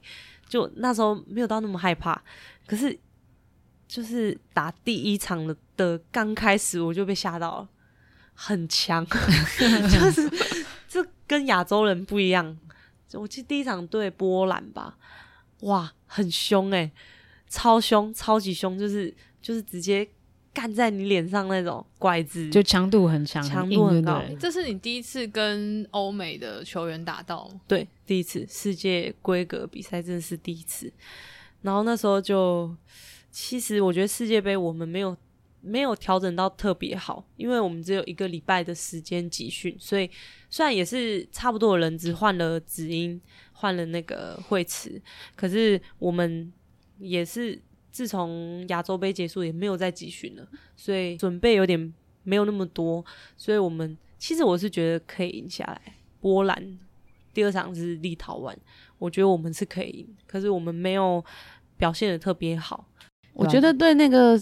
[0.49, 2.19] 就那时候没有到那么害怕。
[2.67, 2.99] 可是
[3.87, 7.69] 就是打第一场的的刚开始，我就被吓到了，
[8.33, 10.31] 很强， 就是
[10.89, 12.57] 这跟亚洲人不一样。
[13.13, 14.97] 我记得第一场对波兰吧。
[15.65, 16.93] 哇，很凶哎、欸，
[17.49, 20.07] 超凶，超级凶，就是就是直接
[20.53, 24.23] 干在你脸上那种拐子，就强度很强，强度很高。
[24.39, 27.51] 这是你第一次跟欧美的球员打到？
[27.67, 30.93] 对，第一次世界规格比赛，真的是第一次。
[31.63, 32.77] 然后那时候就，
[33.31, 35.17] 其实我觉得世界杯我们没有
[35.63, 40.11] 没有调整到特别好，因为我们只有一个礼拜的时间集训，所以
[40.51, 43.19] 虽然也是差不多的人，只换了指音。
[43.65, 45.01] 换了那个会词，
[45.35, 46.53] 可是我们
[46.99, 47.59] 也是
[47.91, 50.47] 自从亚洲杯结束也没有再集训了，
[50.77, 51.95] 所以准备有点
[52.25, 53.03] 没有那么多，
[53.39, 55.81] 所以我们其实我是觉得可以赢下来。
[56.21, 56.79] 波兰
[57.33, 58.55] 第二场是立陶宛，
[58.99, 61.25] 我觉得我们是可以赢，可是我们没有
[61.79, 62.87] 表现得特别好。
[63.33, 64.39] 我觉得对那个。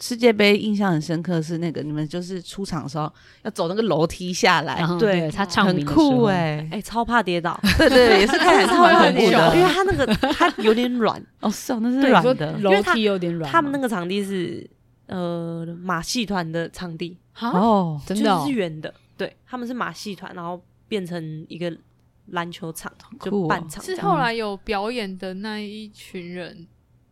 [0.00, 13.50] 世界杯印象很深刻是那个你们就是出场的时候要走那个楼梯下来，对他唱很酷哎哎，超怕跌倒， 对对，也是看起来 超恐怖的，因为他那个他有点软 哦，是哦，那是软的，楼梯有点软。
[13.52, 14.68] 他们那个场地是
[15.06, 21.70] 呃马戏团的场地哦，真的是圆的，对，他们是马戏团，然后变成一个
[22.28, 22.90] 篮球场，
[23.20, 23.84] 就半场。
[23.84, 26.66] 是后来有表演的那一群人。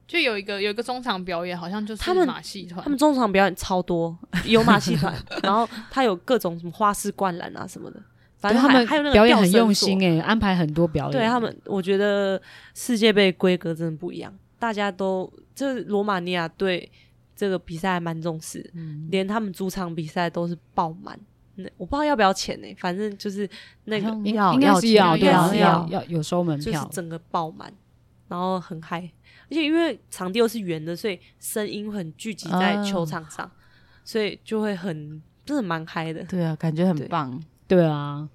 [0.08, 2.82] 就有一个有一个中场表演，好像就是马戏团。
[2.82, 8.02] 他们中场表演超多， 有马戏团，然后他有各种什么花式灌篮啊什么的。
[8.38, 11.12] 反正他们还有那个表演很用心诶，安排很多表演。
[11.12, 12.40] 对他们，我觉得
[12.72, 16.90] 世界杯规格真的不一样，大家都就是罗马尼亚对
[17.36, 21.18] 这个比赛还蛮重视，嗯、连他们主场比赛都是爆满。
[21.56, 22.74] 那我不知道要不要钱呢？
[22.78, 23.46] 反正就是
[23.84, 27.70] 那个要应该是要对啊，要要有收门票，就是整个爆满，
[28.28, 29.10] 然后很嗨。
[29.50, 33.52] 而且因为场地又是圆的，所以声音很聚集在球场上，啊、
[34.04, 36.22] 所以就会很真的蛮嗨的。
[36.24, 37.30] 对啊，感觉很棒。
[37.66, 38.28] 对，对啊，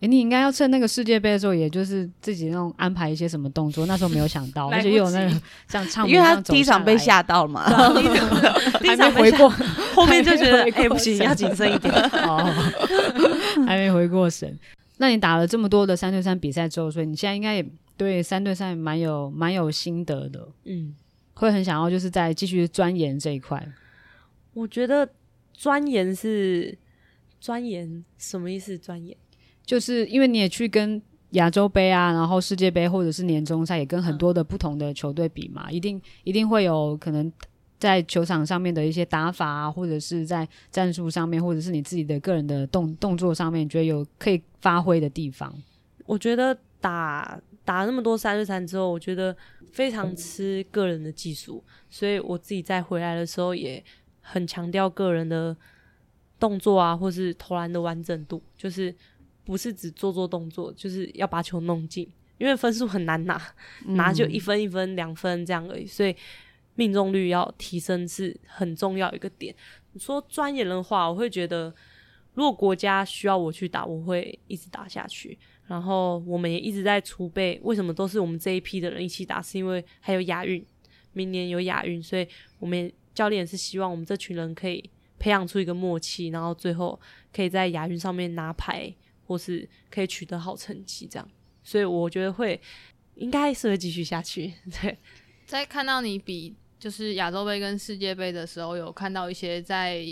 [0.00, 3.86] 诶，你应该要趁那个世界杯的时候，也就是自己那种安排一些什么动作。
[3.86, 7.64] 那时候没有想到， 而且又有那个 像唱，因为他第一场被吓到了嘛，
[8.80, 9.48] 第一场 回过，
[9.94, 11.94] 后面就觉得哎不行，要谨慎一点。
[11.94, 12.52] 哦，
[13.64, 14.58] 还没回过神。
[14.98, 17.64] 那你打了这么多的三对三比赛之后，所以你现在应该也。
[17.96, 20.94] 对三对三蛮有蛮有心得的，嗯，
[21.34, 23.66] 会很想要就是再继续钻研这一块。
[24.54, 25.08] 我觉得
[25.52, 26.76] 钻研是
[27.40, 28.76] 钻研什么意思？
[28.76, 29.16] 钻研
[29.64, 37.32] 就是因为你也去跟亚洲杯啊，然后世界杯或者是年终赛，也跟很多的不同的球队比嘛，嗯、一定一定会有可能
[37.78, 45.52] 在球场上面的一些打法啊，或者是在战术上面，或者是你自己的个人的动动作上面，觉得有可以发挥的地方。
[46.04, 49.36] 我觉得打打那么多三对三之后，我觉得
[49.72, 53.82] 非常吃个人的技术，嗯、所以我自己在回来的时候也
[54.20, 55.56] 很强调个人的
[56.38, 58.94] 动作啊，或是投篮的完整度，就是。
[59.44, 62.08] 不是只做做动作，就是要把球弄进，
[62.38, 63.42] 因为分数很难拿，
[63.84, 66.14] 嗯、拿就一分一分两分这样而已，所以
[66.76, 69.52] 命中率要提升是很重要一个点。
[69.94, 71.74] 你说专业的话，我会觉得
[72.34, 75.36] 如果国家需要我去打，我会一直打下去。
[75.72, 79.40] 然后我们也一直在储备，为什么都是我们这一批的人一起打？
[79.40, 80.64] 是因为还有亚运，
[81.12, 87.00] 明年有亚运，所以我们教练是希望我们这群人可以培养出一个默契，然后最后
[87.32, 88.94] 可以在亚运上面拿牌。
[89.24, 91.26] 或是可以取得好成绩，这样，
[91.62, 92.60] 所以我觉得会
[93.14, 94.52] 应该是会继续下去。
[94.82, 94.98] 对，
[95.46, 100.04] 在看到你比就是亚洲杯跟世界杯的时候，有看到一些在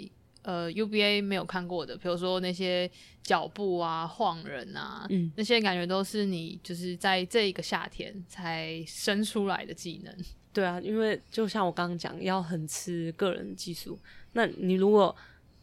[0.42, 2.90] 呃 UBA 没有看过的，比如说那些
[3.22, 10.14] 脚步啊、晃人啊，嗯，那些感觉都是你就是在这一个夏天才生出来的技能。
[10.52, 13.98] 对啊，因为就像我刚刚讲，要很吃个人技术。
[14.32, 15.14] 那你如果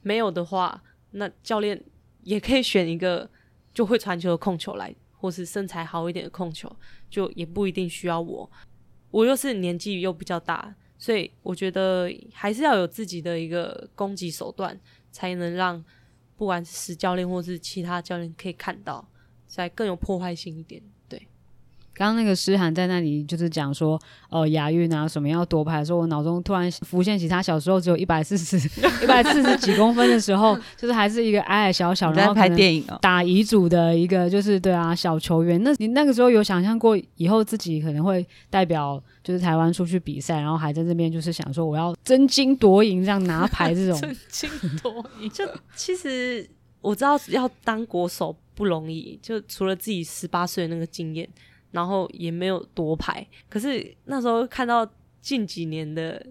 [0.01, 1.81] 没有的话，那教练
[2.23, 3.29] 也可以选一个。
[3.73, 6.75] 就会传球的控球来，或是身材好一点的控球，
[7.11, 8.49] 就也不一定需要我。
[9.11, 14.79] 我又是年纪又比较大，所以我觉得还是要有自己的一个攻击手段，
[15.11, 15.83] 才能让
[16.35, 19.07] 不管是教练或是其他教练可以看到，
[19.47, 20.81] 才更有破坏性一点。
[21.97, 28.55] 刚刚那个诗涵在那里就是讲说，哦、呃，亚运啊什么要夺牌的时候，我脑中突然浮现起他小时候只有一百四十
[29.03, 35.59] 一百四十几公分的时候， 就是还是一个矮矮小小，然后拍电影打乙组的一个就是对啊小球员。
[35.63, 43.99] 那你那个时候有想象过以后自己可能会代表就是台湾出去比赛，然后还在这边就是想说我要争金夺银这样拿牌这种。
[43.99, 44.49] 争金
[44.83, 45.43] 夺银，就
[45.75, 46.47] 其实
[46.79, 51.27] 我知道要当国手不容易，就除了自己十八岁的那个经验。
[51.71, 54.89] 然后也没有夺牌，可是那时候看到
[55.21, 56.25] 近几年的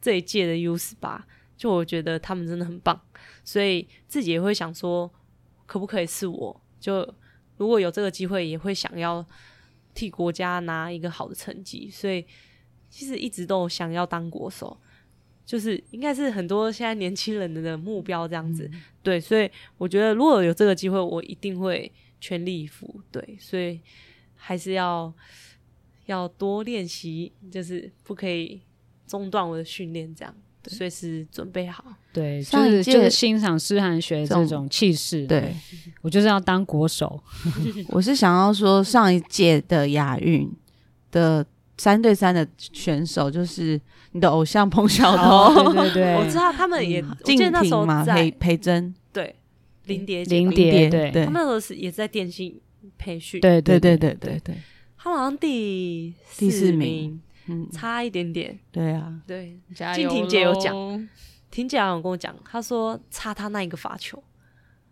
[0.00, 1.24] 这一届的 U 十八，
[1.56, 3.00] 就我觉得他们真的很棒，
[3.44, 5.08] 所以自己也会想说，
[5.64, 6.60] 可不可以是我？
[6.80, 7.08] 就
[7.56, 9.24] 如果有这个机会，也会想要
[9.94, 11.88] 替国家拿一个好的成绩。
[11.88, 12.26] 所以
[12.90, 14.76] 其实一直都想要当国手，
[15.46, 18.68] 就是应该是很多现在年轻人的目标这样子。
[18.72, 19.48] 嗯、对，所以
[19.78, 23.00] 我觉得如果有这个机会，我一定会全力以赴。
[23.12, 23.80] 对，所以。
[24.46, 25.10] 还是要
[26.04, 28.60] 要多练习，就是不可以
[29.06, 30.34] 中断我的训练，这样
[30.66, 31.82] 随时准备好。
[32.12, 35.26] 对，就是就是欣赏诗涵学这种气势。
[35.26, 35.54] 对，
[36.02, 37.18] 我就是要当国手。
[37.88, 40.52] 我是想要说，上一届的亚运
[41.10, 41.44] 的
[41.78, 43.80] 三对三的选手，就是
[44.12, 45.72] 你的偶像彭晓彤。
[45.72, 49.34] 对对对， 我知道他们也静婷嘛，裴裴珍，对，
[49.86, 52.60] 林蝶林蝶，对，他们那时候是也在电信。
[52.98, 54.54] 培训，对对对对对对，
[54.96, 58.58] 他好像第第四名，嗯，差一点点。
[58.72, 59.58] 对啊，对，
[59.94, 61.08] 静婷姐有讲，
[61.50, 64.22] 婷姐有跟我讲，她说差她那一个罚球，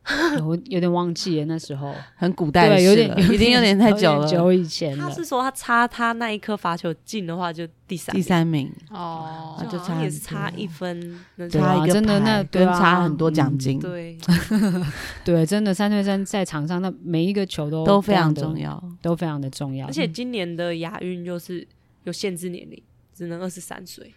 [0.44, 1.94] 我有点忘记了，那时候。
[2.16, 4.98] 很古代，对，有点已经有点太久了，久以前。
[4.98, 8.72] 他是说他差他那一颗罚球进的话，就第三第三名。
[8.90, 14.18] 哦，就差也是差一分，差一个真的那跟差很多奖金，对。
[15.24, 19.86] 对，真的三对三在场上，那每一个球都都非常重要，都非常的重要。
[19.86, 21.66] 而且今年的亚运就是
[22.04, 22.82] 有限制年龄，
[23.14, 24.12] 只能二十三岁。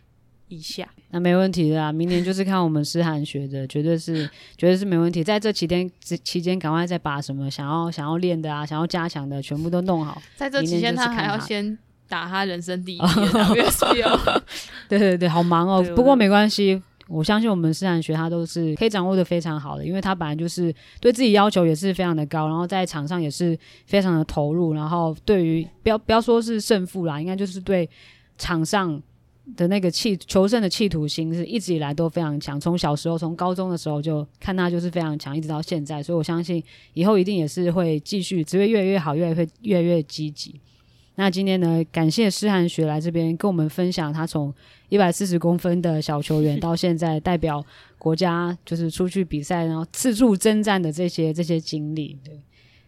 [0.47, 1.91] 一下，那没问题的啊！
[1.91, 5.23] 明年就是看我们诗涵学的，绝对是，绝对是没问题。
[5.23, 10.21] 在这期间，这期间赶快再把什么想要想要练的啊，想要加强的，全部都弄好。
[10.35, 11.75] 在这期间，他还要先
[12.07, 12.99] 打他人生第一
[13.57, 13.65] 页。
[14.87, 15.83] 对对对，好忙哦。
[15.95, 27.89] 不过没关系，我相信我们诗涵学他都是可以掌握的非常好的，因为他本来就是对自己要求也是非常的高，然后在场上也是非常的投入，然后对于不要不要说是胜负啦，应该就是对
[28.37, 29.01] 场上。
[29.55, 40.59] 的那个气求胜的企图心是一直以来都非常强，从小时候从高中的时候就看他就是非常强，一直到现在，所以我相信以后一定也是会继续只会越来越好，越来越越来越积极。
[41.17, 44.53] 那今天呢，感谢施涵学来这边跟我们分享他从
[44.89, 47.63] 一百四十公分的小球员到现在代表
[47.97, 52.17] 国家就是出去比赛，然后四处征战的这些这些经历。
[52.21, 52.41] 对，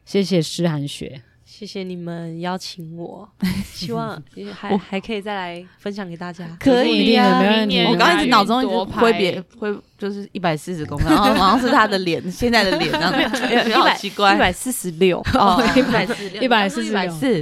[0.03, 1.21] 谢谢施涵学。
[1.57, 3.27] 谢谢你们邀请我，
[3.65, 4.21] 希望
[4.53, 6.47] 还还可以再来分享给大家。
[6.59, 7.79] 可以的，没问题。
[7.85, 16.07] 我刚刚一直脑中一直挥别挥就是一百四十公分，然后好像是他的脸， 现在的脸，然后觉得好奇怪，一百四十六，哦，一百
[16.41, 17.41] 一百四十一百四，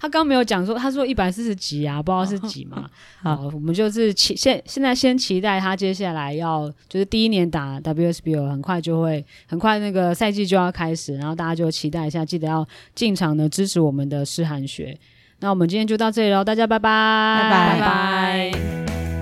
[0.00, 2.88] 他刚没有讲说，他说一百四十几啊，不知道是几嘛。
[3.22, 14.96] 好，我们就是期现现在先期待他接下来要就是第一年打 WSBL，很快就会很快那个赛季就要开始，然后大家就期待一下，记得要进场呢支持我们的诗涵学。
[15.40, 19.15] 那我们今天就到这里喽，大家拜拜，拜拜拜拜。